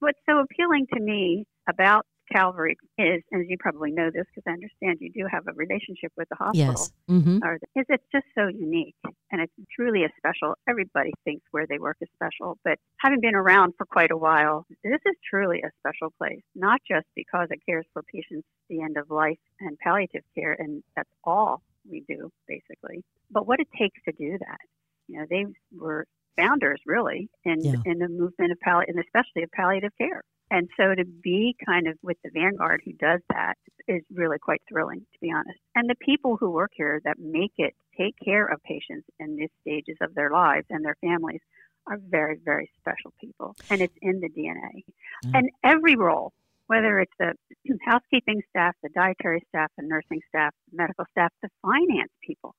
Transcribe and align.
What's 0.00 0.18
so 0.28 0.40
appealing 0.40 0.86
to 0.94 1.00
me 1.00 1.46
about 1.68 2.06
Calvary 2.30 2.76
is, 2.98 3.22
as 3.32 3.40
you 3.48 3.56
probably 3.58 3.90
know 3.90 4.10
this 4.12 4.24
because 4.34 4.44
I 4.46 4.52
understand 4.52 4.98
you 5.00 5.10
do 5.10 5.26
have 5.30 5.44
a 5.48 5.52
relationship 5.54 6.12
with 6.16 6.28
the 6.28 6.36
hospital. 6.36 6.74
Yes. 6.74 6.92
Mm-hmm. 7.10 7.38
Or, 7.42 7.54
is 7.74 7.86
it's 7.88 8.04
just 8.12 8.26
so 8.34 8.48
unique 8.48 8.94
and 9.32 9.40
it's 9.40 9.52
truly 9.74 10.04
a 10.04 10.08
special. 10.16 10.54
Everybody 10.68 11.12
thinks 11.24 11.44
where 11.50 11.66
they 11.66 11.78
work 11.78 11.96
is 12.00 12.08
special, 12.14 12.58
but 12.64 12.78
having 12.98 13.20
been 13.20 13.34
around 13.34 13.74
for 13.78 13.86
quite 13.86 14.10
a 14.10 14.16
while, 14.16 14.66
this 14.84 15.00
is 15.06 15.16
truly 15.28 15.62
a 15.62 15.70
special 15.80 16.12
place. 16.18 16.42
Not 16.54 16.80
just 16.88 17.06
because 17.16 17.48
it 17.50 17.60
cares 17.66 17.86
for 17.92 18.02
patients 18.02 18.46
at 18.46 18.68
the 18.68 18.82
end 18.82 18.96
of 18.96 19.10
life 19.10 19.38
and 19.60 19.78
palliative 19.78 20.24
care, 20.34 20.56
and 20.58 20.82
that's 20.96 21.10
all 21.24 21.62
we 21.90 22.04
do 22.06 22.30
basically, 22.46 23.02
but 23.30 23.46
what 23.46 23.60
it 23.60 23.68
takes 23.78 23.98
to 24.04 24.12
do 24.12 24.36
that. 24.38 24.58
You 25.06 25.20
know, 25.20 25.26
they 25.30 25.46
were 25.74 26.04
founders 26.38 26.80
really 26.86 27.28
in 27.44 27.60
Yeah. 27.60 27.74
in 27.84 27.98
the 27.98 28.08
movement 28.08 28.52
of 28.52 28.60
palliative, 28.60 28.94
and 28.96 29.04
especially 29.04 29.42
of 29.42 29.50
palliative 29.52 29.92
care. 29.98 30.22
And 30.50 30.68
so 30.78 30.94
to 30.94 31.04
be 31.04 31.54
kind 31.66 31.86
of 31.86 31.98
with 32.02 32.16
the 32.24 32.30
vanguard 32.30 32.80
who 32.84 32.92
does 32.94 33.20
that 33.28 33.58
is 33.86 34.02
really 34.12 34.38
quite 34.38 34.62
thrilling, 34.68 35.00
to 35.00 35.18
be 35.20 35.30
honest. 35.30 35.58
And 35.74 35.90
the 35.90 35.94
people 35.96 36.36
who 36.38 36.50
work 36.50 36.70
here 36.74 37.00
that 37.04 37.18
make 37.18 37.52
it 37.58 37.74
take 37.96 38.14
care 38.24 38.46
of 38.46 38.62
patients 38.62 39.06
in 39.18 39.36
these 39.36 39.50
stages 39.60 39.98
of 40.00 40.14
their 40.14 40.30
lives 40.30 40.66
and 40.70 40.82
their 40.84 40.96
families 41.02 41.40
are 41.86 41.98
very, 41.98 42.36
very 42.42 42.70
special 42.78 43.12
people. 43.20 43.56
And 43.70 43.80
it's 43.82 43.96
in 44.00 44.20
the 44.20 44.28
DNA. 44.30 44.84
Mm. 45.26 45.34
And 45.38 45.50
every 45.64 45.96
role, 45.96 46.32
whether 46.66 46.98
it's 47.00 47.12
the 47.18 47.34
housekeeping 47.84 48.42
staff, 48.48 48.74
the 48.82 48.90
dietary 48.90 49.42
staff, 49.48 49.70
the 49.76 49.84
nursing 49.86 50.20
staff, 50.28 50.54
the 50.70 50.76
medical 50.76 51.04
staff, 51.10 51.30
the 51.42 51.50
finance 51.62 52.12
people, 52.22 52.54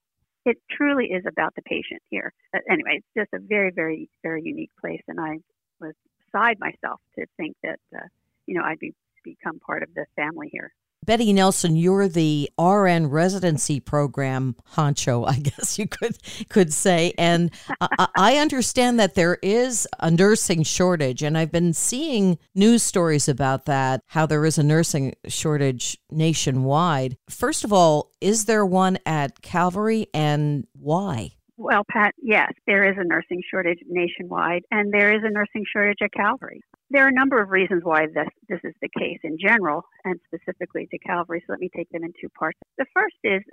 it 0.45 0.57
truly 0.71 1.07
is 1.07 1.23
about 1.27 1.55
the 1.55 1.61
patient 1.63 2.01
here. 2.09 2.33
But 2.51 2.61
anyway, 2.69 3.01
it's 3.01 3.07
just 3.17 3.33
a 3.33 3.45
very, 3.45 3.71
very, 3.71 4.09
very 4.23 4.41
unique 4.43 4.71
place. 4.79 5.01
And 5.07 5.19
I 5.19 5.39
was 5.79 5.93
beside 6.31 6.59
myself 6.59 7.01
to 7.17 7.25
think 7.37 7.55
that, 7.63 7.79
uh, 7.95 8.07
you 8.45 8.55
know, 8.55 8.63
I'd 8.63 8.79
be, 8.79 8.93
become 9.23 9.59
part 9.59 9.83
of 9.83 9.93
the 9.93 10.05
family 10.15 10.49
here. 10.51 10.71
Betty 11.05 11.33
Nelson, 11.33 11.75
you're 11.75 12.07
the 12.07 12.49
RN 12.59 13.07
residency 13.07 13.79
program 13.79 14.55
honcho, 14.75 15.27
I 15.27 15.39
guess 15.39 15.79
you 15.79 15.87
could 15.87 16.17
could 16.49 16.73
say, 16.73 17.13
and 17.17 17.51
I, 17.81 18.07
I 18.15 18.37
understand 18.37 18.99
that 18.99 19.15
there 19.15 19.37
is 19.41 19.87
a 19.99 20.11
nursing 20.11 20.63
shortage, 20.63 21.23
and 21.23 21.37
I've 21.37 21.51
been 21.51 21.73
seeing 21.73 22.37
news 22.53 22.83
stories 22.83 23.27
about 23.27 23.65
that. 23.65 24.01
How 24.07 24.25
there 24.25 24.45
is 24.45 24.57
a 24.57 24.63
nursing 24.63 25.15
shortage 25.27 25.97
nationwide. 26.11 27.17
First 27.29 27.63
of 27.63 27.73
all, 27.73 28.11
is 28.21 28.45
there 28.45 28.65
one 28.65 28.99
at 29.05 29.41
Calvary, 29.41 30.07
and 30.13 30.67
why? 30.73 31.31
Well, 31.57 31.83
Pat, 31.91 32.13
yes, 32.21 32.53
there 32.67 32.89
is 32.89 32.97
a 32.97 33.03
nursing 33.03 33.41
shortage 33.49 33.79
nationwide, 33.87 34.63
and 34.71 34.93
there 34.93 35.13
is 35.13 35.23
a 35.23 35.29
nursing 35.29 35.65
shortage 35.71 35.97
at 36.01 36.13
Calvary. 36.13 36.61
There 36.91 37.05
are 37.05 37.09
a 37.09 37.13
number 37.13 37.39
of 37.39 37.51
reasons 37.51 37.83
why 37.83 38.07
this, 38.07 38.27
this 38.47 38.61
is 38.63 38.73
the 38.81 38.89
case 38.97 39.19
in 39.23 39.37
general, 39.37 39.83
and 40.05 40.19
specifically 40.25 40.87
to 40.89 40.97
Calvary, 40.97 41.43
so 41.45 41.53
let 41.53 41.59
me 41.59 41.69
take 41.75 41.87
them 41.91 42.03
in 42.03 42.11
two 42.19 42.29
parts. 42.29 42.57
The 42.79 42.87
first 42.95 43.15
is 43.23 43.43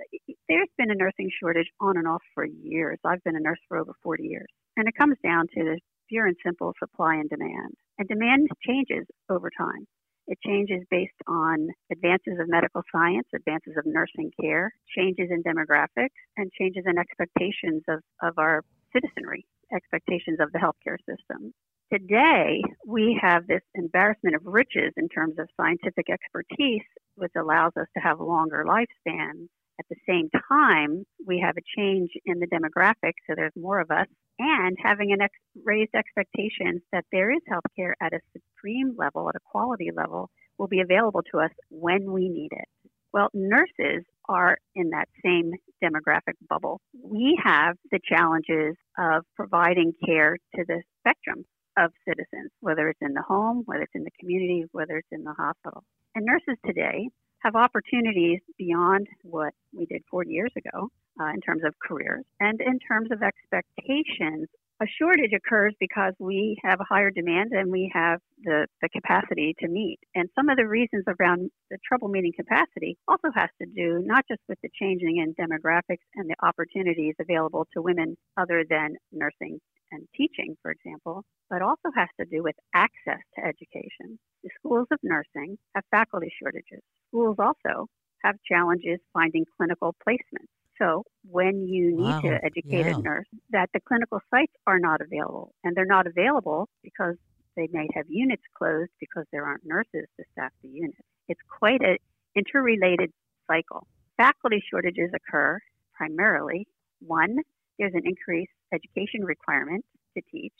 there's 0.49 0.73
been 0.75 0.89
a 0.89 0.95
nursing 0.95 1.29
shortage 1.39 1.69
on 1.79 1.97
and 1.97 2.07
off 2.07 2.23
for 2.33 2.45
years. 2.45 2.97
I've 3.05 3.23
been 3.23 3.35
a 3.35 3.39
nurse 3.39 3.59
for 3.67 3.77
over 3.77 3.93
40 4.01 4.23
years, 4.23 4.47
and 4.75 4.87
it 4.87 4.95
comes 4.97 5.17
down 5.23 5.45
to 5.53 5.63
the 5.63 5.79
pure 6.09 6.25
and 6.25 6.35
simple 6.43 6.73
supply 6.79 7.15
and 7.15 7.29
demand. 7.29 7.75
And 7.99 8.07
demand 8.07 8.49
changes 8.65 9.05
over 9.29 9.51
time. 9.55 9.85
It 10.25 10.39
changes 10.43 10.81
based 10.89 11.21
on 11.27 11.69
advances 11.91 12.39
of 12.39 12.49
medical 12.49 12.81
science, 12.91 13.27
advances 13.35 13.75
of 13.77 13.85
nursing 13.85 14.31
care, 14.41 14.73
changes 14.97 15.29
in 15.29 15.43
demographics, 15.43 16.17
and 16.37 16.51
changes 16.59 16.85
in 16.87 16.97
expectations 16.97 17.83
of, 17.87 18.01
of 18.23 18.33
our 18.39 18.63
citizenry, 18.91 19.45
expectations 19.71 20.39
of 20.41 20.51
the 20.53 20.59
healthcare 20.59 20.97
system. 21.05 21.53
Today, 21.91 22.61
we 22.85 23.17
have 23.21 23.47
this 23.47 23.61
embarrassment 23.73 24.35
of 24.35 24.41
riches 24.45 24.91
in 24.97 25.07
terms 25.07 25.35
of 25.39 25.47
scientific 25.55 26.09
expertise, 26.09 26.83
which 27.15 27.31
allows 27.37 27.71
us 27.79 27.87
to 27.95 28.03
have 28.03 28.19
longer 28.19 28.65
lifespans. 28.67 29.47
At 29.79 29.85
the 29.89 29.95
same 30.05 30.29
time, 30.49 31.05
we 31.25 31.39
have 31.39 31.55
a 31.55 31.79
change 31.79 32.09
in 32.25 32.39
the 32.39 32.47
demographics, 32.47 33.23
so 33.25 33.35
there's 33.37 33.55
more 33.55 33.79
of 33.79 33.89
us, 33.89 34.07
and 34.37 34.75
having 34.83 35.13
an 35.13 35.21
ex- 35.21 35.39
raised 35.63 35.95
expectations 35.95 36.81
that 36.91 37.05
there 37.13 37.31
is 37.31 37.39
healthcare 37.49 37.93
at 38.01 38.11
a 38.11 38.19
supreme 38.33 38.93
level, 38.97 39.29
at 39.29 39.35
a 39.35 39.49
quality 39.49 39.89
level, 39.95 40.29
will 40.57 40.67
be 40.67 40.81
available 40.81 41.21
to 41.31 41.39
us 41.39 41.51
when 41.69 42.11
we 42.11 42.27
need 42.27 42.49
it. 42.51 42.67
Well, 43.13 43.29
nurses 43.33 44.03
are 44.27 44.57
in 44.75 44.89
that 44.89 45.07
same 45.23 45.53
demographic 45.81 46.35
bubble. 46.49 46.81
We 47.01 47.39
have 47.41 47.77
the 47.91 48.01
challenges 48.03 48.75
of 48.99 49.23
providing 49.37 49.93
care 50.05 50.35
to 50.55 50.65
the 50.67 50.83
spectrum 50.99 51.45
of 51.77 51.91
citizens, 52.07 52.51
whether 52.59 52.89
it's 52.89 53.01
in 53.01 53.13
the 53.13 53.21
home, 53.21 53.63
whether 53.65 53.83
it's 53.83 53.95
in 53.95 54.03
the 54.03 54.11
community, 54.19 54.65
whether 54.71 54.97
it's 54.97 55.07
in 55.11 55.23
the 55.23 55.33
hospital. 55.33 55.83
And 56.15 56.25
nurses 56.25 56.57
today 56.65 57.09
have 57.43 57.55
opportunities 57.55 58.39
beyond 58.57 59.07
what 59.23 59.53
we 59.75 59.85
did 59.85 60.01
40 60.09 60.31
years 60.31 60.51
ago 60.57 60.89
uh, 61.19 61.29
in 61.29 61.41
terms 61.41 61.61
of 61.65 61.73
careers 61.79 62.25
and 62.39 62.59
in 62.61 62.79
terms 62.79 63.09
of 63.11 63.21
expectations. 63.21 64.47
A 64.79 64.85
shortage 64.99 65.31
occurs 65.33 65.73
because 65.79 66.13
we 66.19 66.55
have 66.63 66.79
a 66.79 66.83
higher 66.83 67.09
demand 67.09 67.51
and 67.51 67.71
we 67.71 67.91
have 67.95 68.19
the, 68.43 68.67
the 68.81 68.89
capacity 68.89 69.55
to 69.59 69.67
meet. 69.67 69.97
And 70.13 70.29
some 70.35 70.49
of 70.49 70.57
the 70.57 70.67
reasons 70.67 71.03
around 71.19 71.49
the 71.71 71.79
trouble 71.87 72.09
meeting 72.09 72.33
capacity 72.35 72.95
also 73.07 73.29
has 73.33 73.49
to 73.59 73.67
do 73.75 74.03
not 74.05 74.25
just 74.27 74.41
with 74.47 74.59
the 74.61 74.69
changing 74.79 75.17
in 75.17 75.33
demographics 75.33 76.05
and 76.13 76.29
the 76.29 76.35
opportunities 76.45 77.15
available 77.19 77.65
to 77.73 77.81
women 77.81 78.17
other 78.39 78.63
than 78.69 78.97
nursing 79.11 79.59
and 79.91 80.07
teaching, 80.15 80.55
for 80.61 80.69
example, 80.69 81.23
but 81.49 81.61
also 81.61 81.89
has 81.95 82.09
to 82.19 82.25
do 82.25 82.43
with 82.43 82.55
access 82.73 83.21
to 83.35 83.45
education. 83.45 84.19
The 84.43 84.49
schools 84.59 84.87
of 84.91 84.99
nursing 85.03 85.57
have 85.75 85.83
faculty 85.91 86.31
shortages. 86.41 86.81
Schools 87.09 87.37
also 87.39 87.87
have 88.23 88.35
challenges 88.47 88.99
finding 89.13 89.45
clinical 89.57 89.95
placements. 90.07 90.49
So 90.79 91.03
when 91.29 91.67
you 91.67 91.95
need 91.95 92.15
Wow, 92.15 92.21
to 92.21 92.39
educate 92.43 92.85
yeah. 92.85 92.93
a 92.97 93.01
nurse, 93.01 93.25
that 93.49 93.69
the 93.73 93.79
clinical 93.79 94.19
sites 94.29 94.53
are 94.67 94.79
not 94.79 95.01
available, 95.01 95.53
and 95.63 95.75
they're 95.75 95.85
not 95.85 96.05
available 96.07 96.69
because 96.83 97.15
they 97.55 97.67
may 97.71 97.87
have 97.95 98.05
units 98.09 98.43
closed 98.55 98.91
because 98.99 99.25
there 99.31 99.45
aren't 99.45 99.65
nurses 99.65 100.07
to 100.17 100.23
staff 100.33 100.51
the 100.61 100.69
units. 100.69 100.99
It's 101.27 101.41
quite 101.49 101.81
an 101.81 101.97
interrelated 102.35 103.11
cycle. 103.47 103.87
Faculty 104.17 104.61
shortages 104.69 105.11
occur 105.15 105.59
primarily 105.95 106.67
one, 106.99 107.37
there's 107.79 107.93
an 107.93 108.03
increased 108.05 108.51
education 108.73 109.23
requirement 109.23 109.85
to 110.15 110.21
teach, 110.31 110.53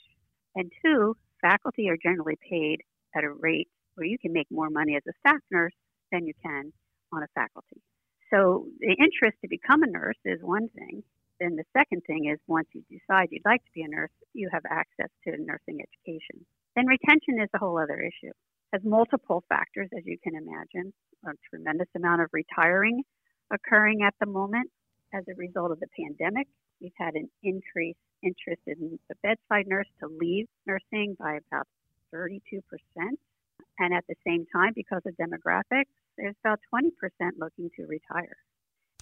and 0.58 0.72
two, 0.84 1.16
faculty 1.40 1.88
are 1.88 1.96
generally 1.96 2.36
paid 2.50 2.82
at 3.14 3.22
a 3.22 3.30
rate 3.30 3.68
where 3.94 4.06
you 4.06 4.18
can 4.18 4.32
make 4.32 4.48
more 4.50 4.70
money 4.70 4.96
as 4.96 5.02
a 5.08 5.12
staff 5.20 5.40
nurse 5.52 5.72
than 6.10 6.26
you 6.26 6.34
can 6.42 6.72
on 7.12 7.22
a 7.22 7.28
faculty. 7.34 7.80
So 8.32 8.66
the 8.80 8.96
interest 8.98 9.38
to 9.42 9.48
become 9.48 9.84
a 9.84 9.86
nurse 9.86 10.18
is 10.24 10.40
one 10.42 10.68
thing. 10.70 11.02
Then 11.40 11.54
the 11.54 11.64
second 11.72 12.02
thing 12.06 12.28
is 12.32 12.40
once 12.48 12.66
you 12.72 12.82
decide 12.90 13.28
you'd 13.30 13.44
like 13.44 13.64
to 13.64 13.70
be 13.72 13.82
a 13.82 13.88
nurse, 13.88 14.10
you 14.34 14.48
have 14.52 14.64
access 14.68 15.08
to 15.24 15.30
nursing 15.38 15.78
education. 15.80 16.44
Then 16.74 16.86
retention 16.86 17.40
is 17.40 17.48
a 17.54 17.58
whole 17.58 17.78
other 17.78 18.00
issue. 18.00 18.32
Has 18.72 18.82
multiple 18.84 19.44
factors, 19.48 19.88
as 19.96 20.04
you 20.04 20.18
can 20.22 20.34
imagine. 20.34 20.92
A 21.24 21.30
tremendous 21.48 21.88
amount 21.94 22.20
of 22.22 22.28
retiring 22.32 23.02
occurring 23.52 24.02
at 24.02 24.14
the 24.20 24.26
moment 24.26 24.70
as 25.14 25.24
a 25.28 25.34
result 25.36 25.70
of 25.70 25.80
the 25.80 25.86
pandemic. 25.98 26.48
We've 26.80 26.92
had 26.98 27.14
an 27.14 27.30
increased 27.42 27.98
interest 28.22 28.62
in 28.66 28.98
the 29.08 29.14
bedside 29.22 29.66
nurse 29.66 29.88
to 30.00 30.08
leave 30.08 30.46
nursing 30.66 31.16
by 31.18 31.38
about 31.50 31.66
32%. 32.14 32.40
And 33.80 33.94
at 33.94 34.04
the 34.08 34.14
same 34.26 34.44
time, 34.52 34.72
because 34.74 35.02
of 35.06 35.14
demographics, 35.16 35.92
there's 36.16 36.34
about 36.44 36.58
20% 36.74 36.90
looking 37.38 37.70
to 37.76 37.86
retire. 37.86 38.36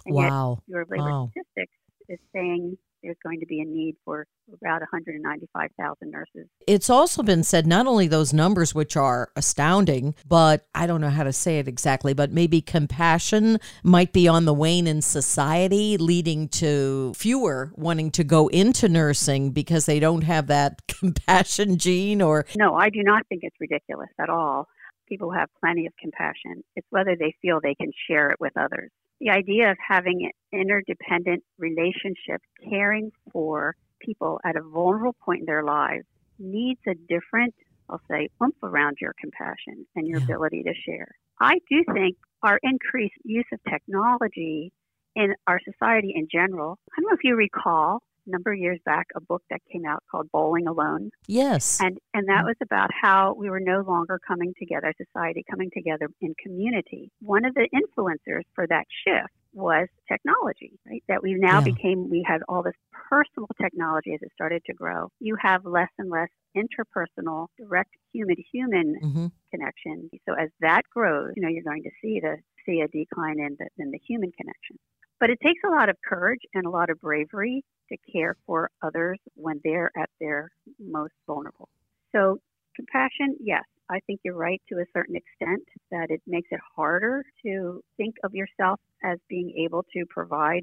And 0.04 0.15
Wow. 0.15 0.62
Bureau 0.66 0.82
of 0.82 0.91
Labor 0.91 1.10
Wow. 1.10 1.31
Statistics 1.31 1.72
is 2.09 2.19
saying 2.32 2.77
there's 3.06 3.16
going 3.22 3.38
to 3.40 3.46
be 3.46 3.60
a 3.60 3.64
need 3.64 3.96
for 4.04 4.26
about 4.52 4.80
195,000 4.80 6.10
nurses. 6.10 6.48
It's 6.66 6.90
also 6.90 7.22
been 7.22 7.44
said 7.44 7.66
not 7.66 7.86
only 7.86 8.08
those 8.08 8.32
numbers, 8.32 8.74
which 8.74 8.96
are 8.96 9.30
astounding, 9.36 10.14
but 10.26 10.66
I 10.74 10.86
don't 10.86 11.00
know 11.00 11.10
how 11.10 11.22
to 11.22 11.32
say 11.32 11.58
it 11.58 11.68
exactly, 11.68 12.14
but 12.14 12.32
maybe 12.32 12.60
compassion 12.60 13.58
might 13.84 14.12
be 14.12 14.26
on 14.26 14.44
the 14.44 14.53
wane 14.53 14.88
in 14.88 15.03
society, 15.03 15.97
leading 15.97 16.48
to 16.48 17.12
fewer 17.14 17.72
wanting 17.76 18.10
to 18.10 18.24
go 18.24 18.48
into 18.48 18.88
nursing 18.88 19.50
because 19.50 19.86
they 19.86 20.00
don't 20.00 20.22
have 20.22 20.48
that 20.48 20.82
compassion 20.88 21.78
gene 21.78 22.20
or 22.20 22.44
No, 22.56 22.74
I 22.74 22.91
do 22.91 23.02
not 23.02 23.26
think 23.28 23.42
it's 23.44 23.56
ridiculous 23.60 24.10
at 24.18 24.28
all. 24.28 24.68
People 25.08 25.30
have 25.32 25.48
plenty 25.60 25.86
of 25.86 25.92
compassion. 26.00 26.64
It's 26.74 26.86
whether 26.91 27.16
they 27.16 27.34
feel 27.41 27.60
they 27.60 27.74
can 27.74 27.92
share 28.08 28.30
it 28.30 28.41
with 28.41 28.56
others. 28.56 28.91
The 29.20 29.30
idea 29.30 29.70
of 29.70 29.78
having 29.86 30.30
an 30.53 30.60
interdependent 30.60 31.42
relationship, 31.58 32.42
caring 32.68 33.10
for 33.32 33.74
people 34.00 34.41
at 34.44 34.56
a 34.56 34.62
vulnerable 34.62 35.16
point 35.24 35.41
in 35.41 35.47
their 35.47 35.64
lives, 35.64 36.04
needs 36.38 36.80
a 36.86 36.94
different, 37.08 37.54
I'll 37.88 38.00
say, 38.10 38.28
oomph 38.42 38.62
around 38.62 38.98
your 39.00 39.14
compassion 39.18 39.86
and 39.94 40.06
your 40.06 40.20
Yeah. 40.20 40.34
ability 40.34 40.64
to 40.64 40.74
share. 40.74 41.09
I 41.41 41.60
do 41.70 41.82
think 41.92 42.16
our 42.42 42.59
increased 42.62 43.14
use 43.24 43.47
of 43.52 43.60
technology 43.64 44.72
in 45.14 45.34
our 45.47 45.60
society 45.60 46.12
in 46.14 46.28
general, 46.30 46.78
I 46.92 47.00
don't 47.00 47.10
know 47.10 47.14
if 47.14 47.24
you 47.24 47.36
recall 47.36 48.02
number 48.26 48.52
of 48.52 48.58
years 48.58 48.78
back 48.84 49.06
a 49.14 49.20
book 49.20 49.42
that 49.50 49.60
came 49.70 49.86
out 49.86 50.02
called 50.10 50.30
Bowling 50.32 50.66
Alone. 50.66 51.10
Yes. 51.26 51.80
And 51.80 51.98
and 52.14 52.28
that 52.28 52.44
was 52.44 52.56
about 52.62 52.90
how 52.92 53.34
we 53.38 53.50
were 53.50 53.60
no 53.60 53.80
longer 53.80 54.20
coming 54.26 54.54
together, 54.58 54.92
society 54.96 55.44
coming 55.48 55.70
together 55.72 56.08
in 56.20 56.34
community. 56.42 57.10
One 57.20 57.44
of 57.44 57.54
the 57.54 57.68
influencers 57.74 58.42
for 58.54 58.66
that 58.66 58.84
shift 59.06 59.32
was 59.56 59.88
technology, 60.06 60.78
right? 60.86 61.02
That 61.08 61.22
we 61.22 61.34
now 61.34 61.58
yeah. 61.58 61.72
became, 61.72 62.10
we 62.10 62.24
had 62.26 62.42
all 62.48 62.62
this 62.62 62.74
personal 63.08 63.48
technology 63.60 64.12
as 64.12 64.20
it 64.20 64.30
started 64.34 64.62
to 64.66 64.74
grow. 64.74 65.10
You 65.18 65.36
have 65.40 65.64
less 65.64 65.88
and 65.98 66.10
less 66.10 66.28
interpersonal, 66.54 67.46
direct 67.58 67.90
human 68.12 68.36
human 68.52 68.96
mm-hmm. 69.02 69.26
connection. 69.50 70.10
So 70.28 70.34
as 70.34 70.50
that 70.60 70.82
grows, 70.92 71.32
you 71.36 71.42
know, 71.42 71.48
you're 71.48 71.62
going 71.62 71.84
to 71.84 71.90
see 72.02 72.20
the 72.20 72.36
see 72.66 72.80
a 72.80 72.88
decline 72.88 73.40
in 73.40 73.56
the, 73.58 73.68
in 73.78 73.90
the 73.90 74.00
human 74.06 74.32
connection. 74.32 74.78
But 75.18 75.30
it 75.30 75.39
takes 75.42 75.60
a 75.66 75.71
lot 75.71 75.89
of 75.89 75.97
courage 76.07 76.42
and 76.54 76.66
a 76.66 76.71
lot 76.71 76.91
of 76.91 77.01
bravery 77.01 77.65
to 77.91 77.97
care 78.13 78.36
for 78.47 78.71
others 78.83 79.18
when 79.34 79.60
they're 79.65 79.91
at 79.97 80.10
their 80.21 80.51
most 80.78 81.15
vulnerable. 81.27 81.68
So 82.15 82.39
compassion, 82.74 83.36
yes, 83.41 83.65
I 83.89 84.01
think 84.07 84.21
you're 84.24 84.34
right 84.34 84.60
to 84.68 84.77
a 84.77 84.84
certain 84.92 85.16
extent 85.16 85.63
that 85.91 86.10
it 86.10 86.21
makes 86.27 86.48
it 86.51 86.60
harder 86.74 87.24
to 87.45 87.83
think 87.97 88.16
of 88.24 88.34
yourself 88.34 88.80
as 89.04 89.18
being 89.28 89.54
able 89.65 89.84
to 89.95 90.04
provide, 90.10 90.63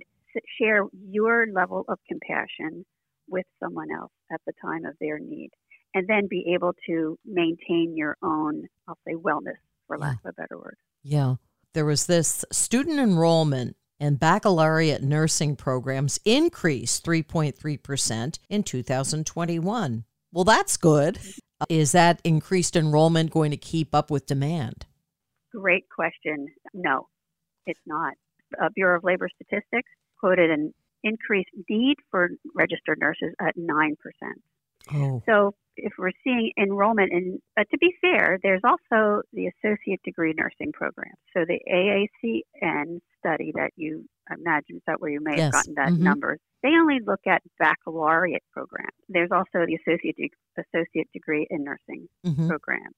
share 0.59 0.85
your 1.09 1.47
level 1.47 1.85
of 1.87 1.99
compassion 2.07 2.85
with 3.29 3.45
someone 3.59 3.87
else 3.91 4.11
at 4.31 4.41
the 4.45 4.53
time 4.61 4.85
of 4.85 4.95
their 4.99 5.17
need, 5.19 5.49
and 5.93 6.07
then 6.07 6.27
be 6.27 6.53
able 6.53 6.73
to 6.85 7.17
maintain 7.25 7.95
your 7.95 8.17
own, 8.21 8.67
I'll 8.87 8.97
say, 9.07 9.13
wellness, 9.13 9.61
for 9.87 9.97
lack 9.97 10.17
of 10.25 10.31
a 10.31 10.33
better 10.33 10.57
word. 10.57 10.77
Yeah. 11.03 11.35
There 11.73 11.85
was 11.85 12.05
this 12.05 12.45
student 12.51 12.99
enrollment 12.99 13.77
and 14.03 14.19
baccalaureate 14.19 15.01
nursing 15.01 15.55
programs 15.55 16.19
increased 16.25 17.05
3.3% 17.05 18.39
in 18.49 18.61
2021. 18.61 20.03
Well, 20.33 20.43
that's 20.43 20.75
good. 20.75 21.19
Is 21.69 21.93
that 21.93 22.19
increased 22.25 22.75
enrollment 22.75 23.31
going 23.31 23.51
to 23.51 23.57
keep 23.57 23.95
up 23.95 24.11
with 24.11 24.25
demand? 24.25 24.85
Great 25.55 25.85
question. 25.87 26.47
No, 26.73 27.07
it's 27.65 27.79
not. 27.85 28.15
Uh, 28.61 28.67
Bureau 28.75 28.97
of 28.97 29.05
Labor 29.05 29.29
Statistics 29.35 29.89
quoted 30.19 30.51
an 30.51 30.73
increased 31.05 31.51
need 31.69 31.95
for 32.11 32.31
registered 32.53 32.99
nurses 32.99 33.33
at 33.39 33.55
9%. 33.55 33.93
Oh. 34.91 35.21
So 35.25 35.55
if 35.75 35.93
we're 35.97 36.11
seeing 36.23 36.51
enrollment 36.57 37.11
in, 37.11 37.39
uh, 37.57 37.63
to 37.71 37.77
be 37.77 37.93
fair, 38.01 38.39
there's 38.43 38.61
also 38.63 39.21
the 39.33 39.47
associate 39.47 40.01
degree 40.03 40.33
nursing 40.37 40.71
program. 40.71 41.13
So 41.35 41.45
the 41.47 41.59
AACN 41.71 42.99
study 43.19 43.51
that 43.55 43.71
you 43.75 44.05
imagine 44.29 44.77
is 44.77 44.81
that 44.87 45.01
where 45.01 45.11
you 45.11 45.19
may 45.21 45.37
yes. 45.37 45.45
have 45.45 45.51
gotten 45.51 45.73
that 45.75 45.89
mm-hmm. 45.89 46.03
number. 46.03 46.37
They 46.61 46.69
only 46.69 46.99
look 47.05 47.21
at 47.27 47.41
baccalaureate 47.59 48.43
programs. 48.51 48.91
There's 49.09 49.31
also 49.31 49.65
the 49.65 49.77
associate 49.85 50.15
de- 50.15 50.31
associate 50.57 51.09
degree 51.13 51.47
in 51.49 51.63
nursing 51.63 52.07
mm-hmm. 52.25 52.47
program. 52.47 52.91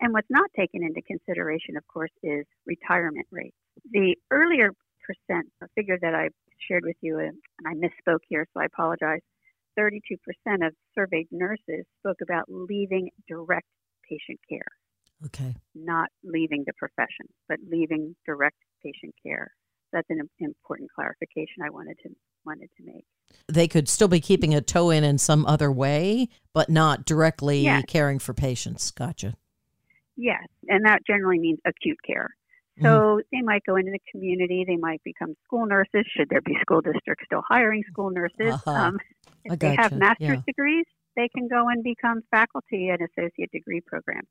And 0.00 0.12
what's 0.12 0.30
not 0.30 0.50
taken 0.56 0.82
into 0.82 1.02
consideration, 1.02 1.76
of 1.76 1.86
course, 1.86 2.10
is 2.22 2.46
retirement 2.66 3.26
rates. 3.30 3.56
The 3.92 4.16
earlier 4.30 4.70
percent 5.04 5.46
figure 5.74 5.98
that 6.00 6.14
I 6.14 6.28
shared 6.68 6.84
with 6.84 6.96
you, 7.00 7.18
and 7.18 7.36
I 7.66 7.74
misspoke 7.74 8.20
here, 8.28 8.46
so 8.52 8.60
I 8.60 8.66
apologize. 8.66 9.20
32% 9.78 10.66
of 10.66 10.74
surveyed 10.94 11.28
nurses 11.30 11.84
spoke 11.98 12.18
about 12.22 12.44
leaving 12.48 13.10
direct 13.28 13.66
patient 14.08 14.40
care. 14.48 14.66
Okay. 15.26 15.54
Not 15.74 16.08
leaving 16.24 16.64
the 16.66 16.72
profession, 16.78 17.26
but 17.48 17.58
leaving 17.70 18.16
direct 18.26 18.56
patient 18.82 19.14
care. 19.22 19.52
That's 19.92 20.08
an 20.08 20.20
important 20.38 20.88
clarification 20.94 21.62
I 21.64 21.70
wanted 21.70 21.96
to 22.04 22.10
wanted 22.46 22.70
to 22.78 22.84
make. 22.84 23.04
They 23.48 23.68
could 23.68 23.88
still 23.88 24.08
be 24.08 24.20
keeping 24.20 24.54
a 24.54 24.60
toe 24.60 24.90
in 24.90 25.04
in 25.04 25.18
some 25.18 25.44
other 25.46 25.70
way, 25.70 26.28
but 26.54 26.70
not 26.70 27.04
directly 27.04 27.60
yes. 27.60 27.84
caring 27.86 28.18
for 28.18 28.32
patients. 28.32 28.90
Gotcha. 28.90 29.34
Yes, 30.16 30.46
and 30.68 30.84
that 30.86 31.00
generally 31.06 31.38
means 31.38 31.58
acute 31.66 31.98
care. 32.06 32.30
So 32.82 32.88
mm-hmm. 32.88 33.18
they 33.32 33.42
might 33.42 33.62
go 33.66 33.76
into 33.76 33.90
the 33.90 33.98
community. 34.10 34.64
They 34.66 34.76
might 34.76 35.02
become 35.04 35.34
school 35.44 35.66
nurses. 35.66 36.06
Should 36.16 36.28
there 36.30 36.40
be 36.40 36.56
school 36.60 36.80
districts 36.80 37.24
still 37.26 37.42
hiring 37.46 37.82
school 37.90 38.10
nurses? 38.10 38.54
Uh-huh. 38.54 38.70
Um, 38.70 38.98
if 39.44 39.58
they 39.58 39.74
have 39.74 39.92
master's 39.92 40.28
yeah. 40.28 40.42
degrees, 40.46 40.86
they 41.16 41.28
can 41.28 41.48
go 41.48 41.68
and 41.68 41.82
become 41.82 42.22
faculty 42.30 42.90
at 42.90 43.00
associate 43.00 43.50
degree 43.52 43.80
programs. 43.80 44.28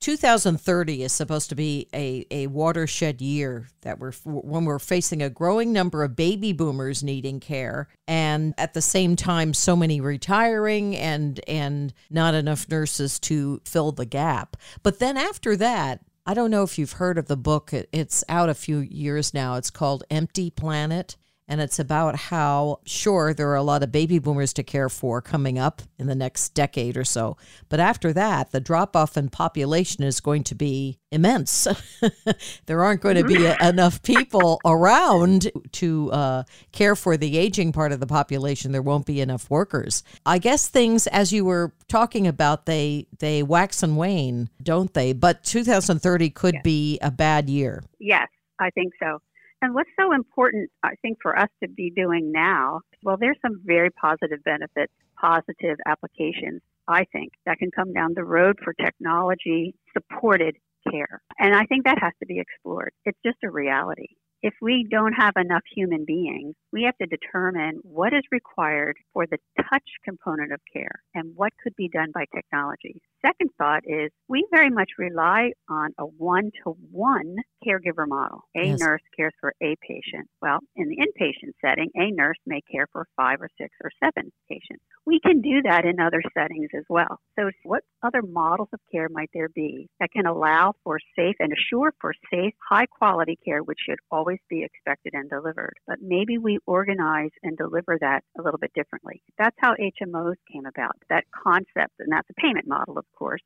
2030 0.00 1.02
is 1.02 1.12
supposed 1.12 1.50
to 1.50 1.54
be 1.54 1.86
a, 1.92 2.24
a 2.30 2.46
watershed 2.46 3.20
year 3.20 3.68
that 3.82 3.98
we're 3.98 4.12
when 4.24 4.64
we're 4.64 4.78
facing 4.78 5.22
a 5.22 5.28
growing 5.28 5.74
number 5.74 6.02
of 6.02 6.16
baby 6.16 6.54
boomers 6.54 7.02
needing 7.02 7.38
care 7.38 7.86
and 8.08 8.54
at 8.56 8.72
the 8.72 8.80
same 8.80 9.14
time 9.14 9.52
so 9.52 9.76
many 9.76 10.00
retiring 10.00 10.96
and 10.96 11.40
and 11.46 11.92
not 12.08 12.34
enough 12.34 12.66
nurses 12.70 13.18
to 13.18 13.60
fill 13.66 13.92
the 13.92 14.06
gap 14.06 14.56
but 14.82 15.00
then 15.00 15.18
after 15.18 15.54
that 15.54 16.00
I 16.24 16.32
don't 16.32 16.50
know 16.50 16.62
if 16.62 16.78
you've 16.78 16.92
heard 16.92 17.18
of 17.18 17.26
the 17.26 17.36
book 17.36 17.70
it's 17.92 18.24
out 18.26 18.48
a 18.48 18.54
few 18.54 18.78
years 18.78 19.34
now 19.34 19.56
it's 19.56 19.70
called 19.70 20.04
Empty 20.10 20.48
Planet 20.50 21.16
and 21.50 21.60
it's 21.60 21.80
about 21.80 22.14
how, 22.14 22.78
sure, 22.86 23.34
there 23.34 23.48
are 23.48 23.56
a 23.56 23.62
lot 23.62 23.82
of 23.82 23.90
baby 23.90 24.20
boomers 24.20 24.52
to 24.52 24.62
care 24.62 24.88
for 24.88 25.20
coming 25.20 25.58
up 25.58 25.82
in 25.98 26.06
the 26.06 26.14
next 26.14 26.50
decade 26.50 26.96
or 26.96 27.02
so. 27.02 27.36
But 27.68 27.80
after 27.80 28.12
that, 28.12 28.52
the 28.52 28.60
drop 28.60 28.94
off 28.94 29.16
in 29.16 29.30
population 29.30 30.04
is 30.04 30.20
going 30.20 30.44
to 30.44 30.54
be 30.54 31.00
immense. 31.10 31.66
there 32.66 32.84
aren't 32.84 33.00
going 33.00 33.16
to 33.16 33.24
be 33.24 33.46
a, 33.46 33.56
enough 33.68 34.00
people 34.04 34.60
around 34.64 35.50
to 35.72 36.12
uh, 36.12 36.44
care 36.70 36.94
for 36.94 37.16
the 37.16 37.36
aging 37.36 37.72
part 37.72 37.90
of 37.90 37.98
the 37.98 38.06
population. 38.06 38.70
There 38.70 38.80
won't 38.80 39.04
be 39.04 39.20
enough 39.20 39.50
workers. 39.50 40.04
I 40.24 40.38
guess 40.38 40.68
things, 40.68 41.08
as 41.08 41.32
you 41.32 41.44
were 41.44 41.72
talking 41.88 42.28
about, 42.28 42.66
they, 42.66 43.08
they 43.18 43.42
wax 43.42 43.82
and 43.82 43.96
wane, 43.96 44.50
don't 44.62 44.94
they? 44.94 45.12
But 45.12 45.42
2030 45.42 46.30
could 46.30 46.54
yes. 46.54 46.62
be 46.62 47.00
a 47.02 47.10
bad 47.10 47.50
year. 47.50 47.82
Yes, 47.98 48.28
I 48.60 48.70
think 48.70 48.92
so. 49.02 49.20
And 49.62 49.74
what's 49.74 49.90
so 49.98 50.12
important, 50.12 50.70
I 50.82 50.94
think, 51.02 51.18
for 51.20 51.38
us 51.38 51.48
to 51.62 51.68
be 51.68 51.90
doing 51.90 52.32
now, 52.32 52.80
well, 53.02 53.16
there's 53.18 53.38
some 53.42 53.60
very 53.64 53.90
positive 53.90 54.42
benefits, 54.44 54.92
positive 55.20 55.76
applications, 55.86 56.62
I 56.88 57.04
think, 57.12 57.32
that 57.44 57.58
can 57.58 57.70
come 57.70 57.92
down 57.92 58.14
the 58.14 58.24
road 58.24 58.56
for 58.64 58.72
technology 58.72 59.74
supported 59.92 60.56
care. 60.90 61.20
And 61.38 61.54
I 61.54 61.64
think 61.66 61.84
that 61.84 61.98
has 62.00 62.12
to 62.20 62.26
be 62.26 62.40
explored. 62.40 62.92
It's 63.04 63.18
just 63.24 63.36
a 63.44 63.50
reality 63.50 64.16
if 64.42 64.54
we 64.62 64.86
don't 64.90 65.12
have 65.12 65.34
enough 65.36 65.62
human 65.74 66.04
beings, 66.06 66.54
we 66.72 66.84
have 66.84 66.96
to 66.98 67.06
determine 67.06 67.80
what 67.82 68.14
is 68.14 68.22
required 68.30 68.96
for 69.12 69.26
the 69.26 69.38
touch 69.70 69.84
component 70.04 70.52
of 70.52 70.60
care 70.72 71.02
and 71.14 71.32
what 71.36 71.52
could 71.62 71.74
be 71.76 71.88
done 71.88 72.10
by 72.14 72.24
technology. 72.34 73.02
Second 73.24 73.50
thought 73.58 73.82
is 73.86 74.10
we 74.28 74.46
very 74.50 74.70
much 74.70 74.90
rely 74.98 75.52
on 75.68 75.90
a 75.98 76.04
one 76.04 76.50
to 76.64 76.76
one 76.90 77.36
caregiver 77.66 78.08
model. 78.08 78.44
A 78.56 78.68
yes. 78.68 78.80
nurse 78.80 79.02
cares 79.14 79.34
for 79.40 79.52
a 79.62 79.76
patient. 79.86 80.28
Well, 80.40 80.60
in 80.76 80.88
the 80.88 80.96
inpatient 80.96 81.52
setting, 81.60 81.90
a 81.94 82.10
nurse 82.10 82.38
may 82.46 82.60
care 82.62 82.86
for 82.92 83.06
five 83.16 83.42
or 83.42 83.50
six 83.58 83.74
or 83.84 83.90
seven 84.02 84.32
patients. 84.48 84.82
We 85.04 85.20
can 85.20 85.42
do 85.42 85.62
that 85.62 85.84
in 85.84 86.00
other 86.00 86.22
settings 86.34 86.70
as 86.74 86.84
well. 86.88 87.20
So, 87.38 87.50
what 87.64 87.82
other 88.02 88.22
models 88.22 88.68
of 88.72 88.80
care 88.90 89.08
might 89.10 89.30
there 89.34 89.48
be 89.48 89.88
that 89.98 90.12
can 90.12 90.26
allow 90.26 90.74
for 90.84 90.98
safe 91.16 91.36
and 91.40 91.52
assure 91.52 91.92
for 92.00 92.14
safe, 92.32 92.54
high 92.66 92.86
quality 92.86 93.38
care, 93.44 93.62
which 93.62 93.78
should 93.84 93.98
always 94.10 94.38
be 94.48 94.64
expected 94.64 95.12
and 95.14 95.28
delivered? 95.28 95.74
But 95.86 95.98
maybe 96.00 96.38
we 96.38 96.58
organize 96.66 97.30
and 97.42 97.56
deliver 97.56 97.98
that 98.00 98.24
a 98.38 98.42
little 98.42 98.58
bit 98.58 98.72
differently. 98.74 99.22
That's 99.38 99.56
how 99.58 99.74
HMOs 99.74 100.36
came 100.50 100.66
about, 100.66 100.96
that 101.08 101.24
concept, 101.30 101.94
and 101.98 102.10
that's 102.10 102.28
a 102.30 102.40
payment 102.40 102.66
model, 102.66 102.98
of 102.98 103.04
course. 103.16 103.40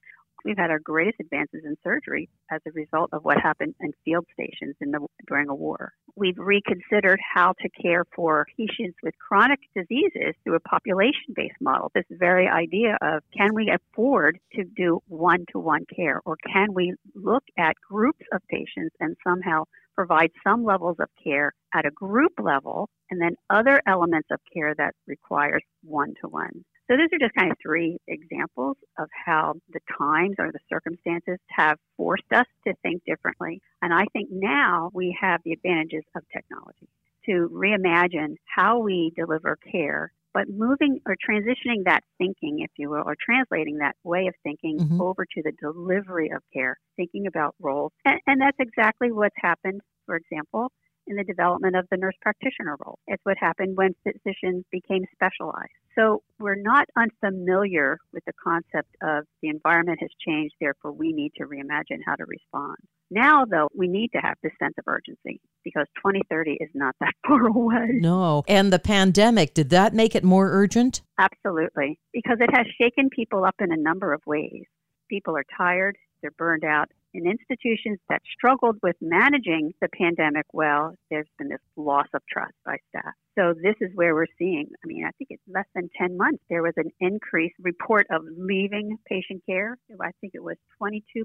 We've 0.44 0.58
had 0.58 0.70
our 0.70 0.78
greatest 0.78 1.20
advances 1.20 1.62
in 1.64 1.76
surgery 1.82 2.28
as 2.50 2.60
a 2.66 2.72
result 2.72 3.10
of 3.14 3.24
what 3.24 3.40
happened 3.40 3.74
in 3.80 3.92
field 4.04 4.26
stations 4.34 4.76
in 4.80 4.90
the, 4.90 5.00
during 5.26 5.48
a 5.48 5.54
war. 5.54 5.94
We've 6.16 6.36
reconsidered 6.36 7.18
how 7.34 7.54
to 7.60 7.68
care 7.70 8.04
for 8.14 8.44
patients 8.58 8.98
with 9.02 9.14
chronic 9.18 9.60
diseases 9.74 10.34
through 10.44 10.56
a 10.56 10.60
population 10.60 11.32
based 11.34 11.56
model. 11.62 11.90
This 11.94 12.04
very 12.10 12.46
idea 12.46 12.98
of 13.00 13.22
can 13.36 13.54
we 13.54 13.70
afford 13.70 14.38
to 14.54 14.64
do 14.64 15.00
one 15.08 15.46
to 15.52 15.58
one 15.58 15.86
care 15.96 16.20
or 16.26 16.36
can 16.52 16.74
we 16.74 16.94
look 17.14 17.44
at 17.58 17.76
groups 17.88 18.26
of 18.32 18.42
patients 18.50 18.94
and 19.00 19.16
somehow 19.26 19.64
provide 19.94 20.30
some 20.46 20.64
levels 20.64 20.96
of 21.00 21.08
care 21.22 21.52
at 21.72 21.86
a 21.86 21.90
group 21.90 22.32
level 22.38 22.90
and 23.10 23.20
then 23.20 23.36
other 23.48 23.80
elements 23.86 24.28
of 24.30 24.40
care 24.52 24.74
that 24.74 24.94
requires 25.06 25.62
one 25.82 26.14
to 26.20 26.28
one. 26.28 26.64
So 26.90 26.96
those 26.96 27.08
are 27.12 27.18
just 27.18 27.34
kind 27.34 27.50
of 27.50 27.56
three 27.62 27.98
examples 28.08 28.76
of 28.98 29.08
how 29.24 29.54
the 29.72 29.80
times 29.98 30.36
or 30.38 30.52
the 30.52 30.58
circumstances 30.68 31.38
have 31.48 31.78
forced 31.96 32.30
us 32.32 32.46
to 32.66 32.74
think 32.82 33.02
differently. 33.06 33.60
And 33.80 33.92
I 33.92 34.04
think 34.12 34.28
now 34.30 34.90
we 34.92 35.16
have 35.20 35.40
the 35.44 35.52
advantages 35.52 36.04
of 36.14 36.22
technology 36.32 36.88
to 37.26 37.48
reimagine 37.52 38.34
how 38.54 38.80
we 38.80 39.12
deliver 39.16 39.56
care, 39.72 40.12
but 40.34 40.48
moving 40.48 41.00
or 41.06 41.16
transitioning 41.16 41.84
that 41.86 42.02
thinking, 42.18 42.60
if 42.60 42.70
you 42.76 42.90
will, 42.90 43.02
or 43.06 43.16
translating 43.18 43.78
that 43.78 43.96
way 44.04 44.26
of 44.26 44.34
thinking 44.42 44.78
mm-hmm. 44.78 45.00
over 45.00 45.24
to 45.24 45.42
the 45.42 45.52
delivery 45.52 46.30
of 46.30 46.42
care, 46.52 46.76
thinking 46.96 47.26
about 47.26 47.54
roles. 47.60 47.92
And, 48.04 48.20
and 48.26 48.40
that's 48.40 48.58
exactly 48.60 49.10
what's 49.10 49.36
happened, 49.38 49.80
for 50.04 50.16
example, 50.16 50.70
in 51.06 51.16
the 51.16 51.24
development 51.24 51.76
of 51.76 51.86
the 51.90 51.96
nurse 51.96 52.14
practitioner 52.20 52.76
role. 52.84 52.98
It's 53.06 53.24
what 53.24 53.36
happened 53.38 53.76
when 53.76 53.94
physicians 54.02 54.64
became 54.70 55.04
specialized. 55.12 55.72
So 55.96 56.22
we're 56.38 56.56
not 56.56 56.86
unfamiliar 56.96 57.98
with 58.12 58.24
the 58.24 58.32
concept 58.42 58.96
of 59.02 59.24
the 59.42 59.48
environment 59.48 59.98
has 60.00 60.10
changed, 60.26 60.54
therefore 60.60 60.92
we 60.92 61.12
need 61.12 61.32
to 61.36 61.44
reimagine 61.44 62.00
how 62.04 62.16
to 62.16 62.24
respond. 62.26 62.76
Now, 63.10 63.44
though, 63.44 63.68
we 63.76 63.86
need 63.86 64.10
to 64.12 64.18
have 64.18 64.36
this 64.42 64.52
sense 64.60 64.74
of 64.78 64.84
urgency 64.88 65.40
because 65.62 65.86
2030 65.96 66.58
is 66.60 66.70
not 66.74 66.96
that 67.00 67.12
far 67.26 67.46
away. 67.46 67.90
No. 67.92 68.42
And 68.48 68.72
the 68.72 68.78
pandemic, 68.78 69.54
did 69.54 69.70
that 69.70 69.94
make 69.94 70.14
it 70.14 70.24
more 70.24 70.50
urgent? 70.50 71.02
Absolutely, 71.18 71.98
because 72.12 72.38
it 72.40 72.50
has 72.52 72.66
shaken 72.80 73.08
people 73.10 73.44
up 73.44 73.56
in 73.60 73.72
a 73.72 73.76
number 73.76 74.12
of 74.12 74.20
ways. 74.26 74.64
People 75.08 75.36
are 75.36 75.44
tired, 75.56 75.96
they're 76.22 76.32
burned 76.32 76.64
out, 76.64 76.88
in 77.14 77.26
institutions 77.26 77.98
that 78.08 78.20
struggled 78.36 78.76
with 78.82 78.96
managing 79.00 79.72
the 79.80 79.88
pandemic 79.96 80.46
well, 80.52 80.94
there's 81.10 81.28
been 81.38 81.48
this 81.48 81.60
loss 81.76 82.08
of 82.12 82.22
trust 82.28 82.54
by 82.66 82.76
staff. 82.88 83.14
So 83.38 83.54
this 83.54 83.76
is 83.80 83.90
where 83.94 84.14
we're 84.14 84.26
seeing, 84.38 84.66
I 84.84 84.86
mean, 84.86 85.04
I 85.04 85.10
think 85.16 85.28
it's 85.30 85.42
less 85.48 85.66
than 85.74 85.88
10 85.96 86.16
months, 86.16 86.42
there 86.50 86.62
was 86.62 86.74
an 86.76 86.90
increased 87.00 87.54
report 87.60 88.06
of 88.10 88.22
leaving 88.36 88.98
patient 89.06 89.42
care. 89.46 89.78
I 90.00 90.10
think 90.20 90.34
it 90.34 90.42
was 90.42 90.56
22% 90.82 91.24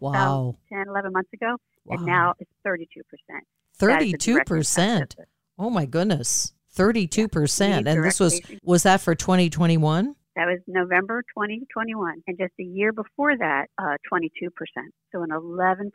wow. 0.00 0.56
10, 0.72 0.84
11 0.88 1.12
months 1.12 1.32
ago, 1.32 1.56
wow. 1.84 1.96
and 1.96 2.06
now 2.06 2.34
it's 2.38 2.50
32%. 2.66 2.86
32%? 3.78 5.14
Oh 5.58 5.70
my 5.70 5.86
goodness. 5.86 6.52
32%. 6.76 7.68
Yeah, 7.68 7.92
and 7.92 8.04
this 8.04 8.20
was, 8.20 8.40
was 8.62 8.84
that 8.84 9.00
for 9.00 9.14
2021? 9.14 10.14
That 10.38 10.46
was 10.46 10.62
November 10.68 11.24
2021. 11.34 12.22
And 12.28 12.38
just 12.38 12.54
a 12.60 12.62
year 12.62 12.92
before 12.92 13.36
that, 13.36 13.66
uh, 13.76 13.98
22%. 14.06 14.30
So 15.10 15.24
an 15.24 15.30
11% 15.30 15.90